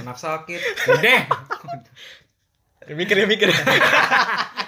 [0.00, 0.60] Anak sakit.
[0.88, 1.22] Udah.
[2.96, 3.52] mikir ya mikir.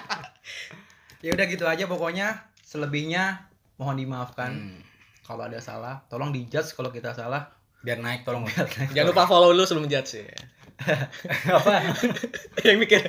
[1.19, 2.39] Ya udah gitu aja pokoknya.
[2.61, 4.81] Selebihnya mohon dimaafkan Hmm.
[5.21, 6.05] kalau ada salah.
[6.07, 7.49] Tolong dijudge kalau kita salah.
[7.79, 8.43] Biar naik tolong.
[8.91, 10.27] Jangan lupa follow lu sebelum judge ya.
[11.57, 11.91] Apa?
[12.67, 13.01] Yang mikir.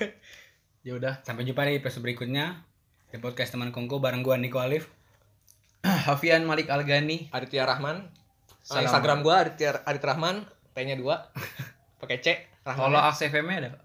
[0.86, 1.20] ya udah.
[1.22, 2.60] Sampai jumpa di episode berikutnya
[3.06, 4.88] di podcast teman Kongko bareng gua Niko Alif.
[6.08, 7.28] Hafian Malik Algani.
[7.30, 8.04] Aditya Rahman.
[8.66, 8.84] Ah, Salam.
[8.84, 11.04] Instagram gua Aditya Adit Rahman, T-nya 2.
[11.96, 12.26] Pakai C.
[12.62, 13.12] Kalau Rahman.
[13.12, 13.84] ACFM-nya ada nggak?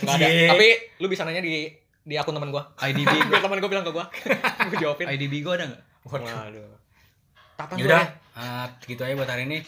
[0.00, 0.28] Enggak ada.
[0.52, 0.68] Tapi
[0.98, 1.66] lu bisa nanya di
[2.10, 2.74] di akun teman gua.
[2.82, 3.38] IDB gua.
[3.46, 4.10] teman gua bilang ke gua.
[4.74, 5.06] gua jawabin.
[5.14, 5.82] IDB gua ada nggak?
[6.10, 6.74] Waduh.
[7.54, 9.62] Tapan Yaudah, gua eh, segitu aja buat hari ini.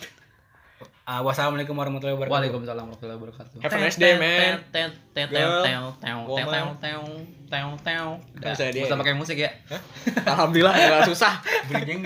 [1.02, 2.34] Eh, wassalamualaikum warahmatullahi wabarakatuh.
[2.34, 3.56] Waalaikumsalam warahmatullahi wabarakatuh.
[3.62, 4.58] Have a nice day, man.
[5.14, 5.62] Girl.
[6.26, 6.42] Woman.
[8.38, 8.82] Udah, Bisa dia.
[8.82, 9.50] Nggak usah pakai musik ya.
[9.70, 9.78] ya.
[10.26, 11.34] Alhamdulillah enggak susah.
[11.70, 12.02] Bridging.